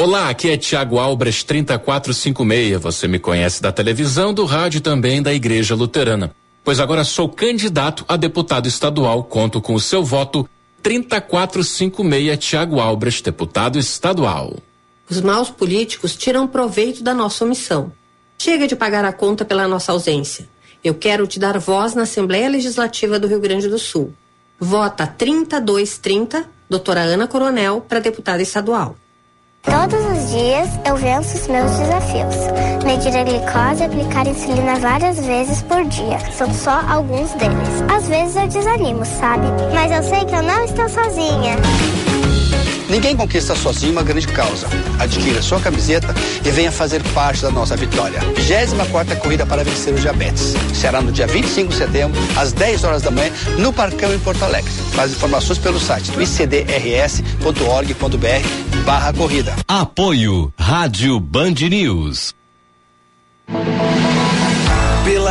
[0.00, 2.80] Olá, aqui é Tiago Albras 3456.
[2.80, 6.30] Você me conhece da televisão, do rádio e também da Igreja Luterana.
[6.62, 9.24] Pois agora sou candidato a deputado estadual.
[9.24, 10.48] Conto com o seu voto
[10.84, 14.54] 3456 Tiago Albras, deputado estadual.
[15.10, 17.90] Os maus políticos tiram proveito da nossa omissão.
[18.38, 20.48] Chega de pagar a conta pela nossa ausência.
[20.84, 24.14] Eu quero te dar voz na Assembleia Legislativa do Rio Grande do Sul.
[24.60, 28.94] Vota 3230, doutora Ana Coronel, para deputada estadual.
[29.70, 32.36] Todos os dias eu venço os meus desafios.
[32.84, 36.18] Medir a glicose e aplicar insulina várias vezes por dia.
[36.32, 37.82] São só alguns deles.
[37.94, 39.46] Às vezes eu desanimo, sabe?
[39.74, 41.56] Mas eu sei que eu não estou sozinha.
[42.88, 44.66] Ninguém conquista sozinho uma grande causa.
[44.98, 48.20] Adquira sua camiseta e venha fazer parte da nossa vitória.
[48.20, 50.54] 24 Corrida para Vencer o Diabetes.
[50.74, 54.42] Será no dia 25 de setembro, às 10 horas da manhã, no Parcão em Porto
[54.42, 54.70] Alegre.
[54.94, 56.68] Mais informações pelo site do icdrs.org.br
[58.84, 59.54] barra corrida.
[59.66, 62.34] Apoio Rádio Band News.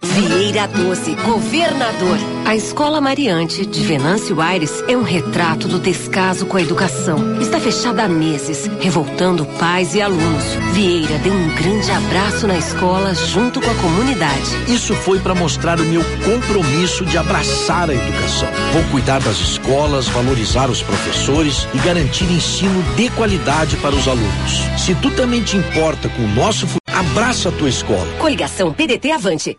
[0.00, 2.18] Vieira Doce, governador.
[2.44, 7.40] A Escola Mariante de Venâncio Aires é um retrato do descaso com a educação.
[7.40, 10.44] Está fechada há meses, revoltando pais e alunos.
[10.72, 14.50] Vieira deu um grande abraço na escola junto com a comunidade.
[14.68, 18.48] Isso foi para mostrar o meu compromisso de abraçar a educação.
[18.72, 24.62] Vou cuidar das escolas, valorizar os professores e garantir ensino de qualidade para os alunos.
[24.78, 28.06] Se tu também te importa com o nosso futuro, abraça a tua escola.
[28.18, 29.58] Coligação PDT Avante.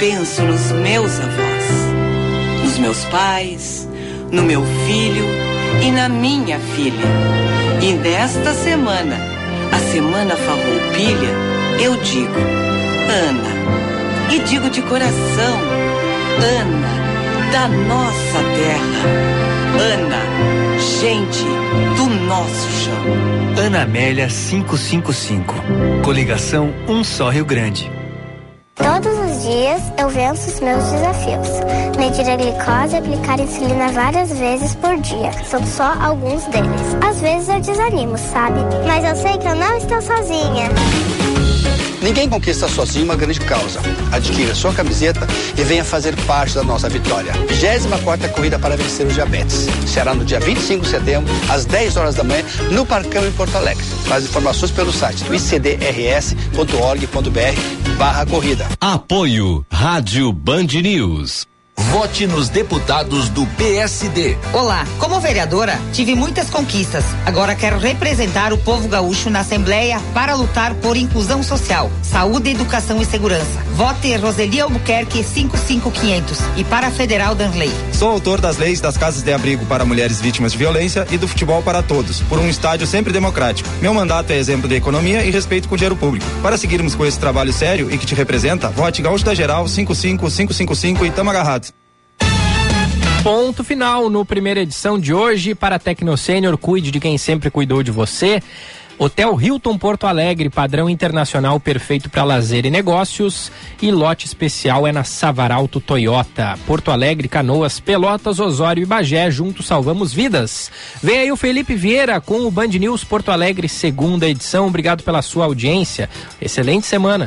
[0.00, 3.86] Penso nos meus avós, nos meus pais,
[4.32, 5.26] no meu filho
[5.86, 7.04] e na minha filha.
[7.82, 9.18] E nesta semana,
[9.70, 11.28] a Semana Farroupilha,
[11.78, 12.40] eu digo,
[13.10, 14.32] Ana.
[14.32, 15.60] E digo de coração,
[16.60, 19.30] Ana, da nossa terra.
[19.78, 21.44] Ana, gente
[21.98, 23.66] do nosso chão.
[23.66, 25.54] Ana Amélia 555.
[26.02, 27.90] Coligação Um Só Rio Grande.
[28.74, 31.48] Todos dias eu venço os meus desafios.
[31.98, 35.32] Medir a glicose e aplicar insulina várias vezes por dia.
[35.44, 36.96] São só alguns deles.
[37.06, 38.60] Às vezes eu desanimo, sabe?
[38.86, 40.68] Mas eu sei que eu não estou sozinha.
[42.02, 43.80] Ninguém conquista sozinho uma grande causa.
[44.10, 47.32] Adquira sua camiseta e venha fazer parte da nossa vitória.
[47.32, 49.66] 24 Corrida para Vencer o Diabetes.
[49.86, 53.56] Será no dia 25 de setembro, às 10 horas da manhã, no Parcão em Porto
[53.56, 53.84] Alegre.
[54.08, 55.80] Mais informações pelo site do icdrs.org.br
[57.98, 58.66] barra corrida.
[58.80, 61.49] Apoio Rádio Band News.
[61.88, 64.36] Vote nos deputados do PSD.
[64.52, 67.04] Olá, como vereadora, tive muitas conquistas.
[67.24, 73.00] Agora quero representar o povo gaúcho na Assembleia para lutar por inclusão social, saúde, educação
[73.00, 73.60] e segurança.
[73.74, 77.72] Vote Roseli Albuquerque 55500 e para a Federal Danley.
[77.92, 81.26] Sou autor das leis das casas de abrigo para mulheres vítimas de violência e do
[81.26, 83.68] futebol para todos, por um estádio sempre democrático.
[83.80, 86.26] Meu mandato é exemplo de economia e respeito com o dinheiro público.
[86.42, 91.06] Para seguirmos com esse trabalho sério e que te representa, vote Gaúcho da Geral 55555
[91.06, 91.69] e tamo agarrados.
[93.22, 96.56] Ponto final no primeira edição de hoje para a Tecno Sênior.
[96.56, 98.42] Cuide de quem sempre cuidou de você.
[98.98, 103.52] Hotel Hilton Porto Alegre, padrão internacional perfeito para lazer e negócios.
[103.80, 106.58] E lote especial é na Savaralto Toyota.
[106.66, 110.70] Porto Alegre, Canoas, Pelotas, Osório e Bagé, juntos salvamos vidas.
[111.02, 114.66] Vem aí o Felipe Vieira com o Band News Porto Alegre, segunda edição.
[114.66, 116.08] Obrigado pela sua audiência.
[116.40, 117.26] Excelente semana.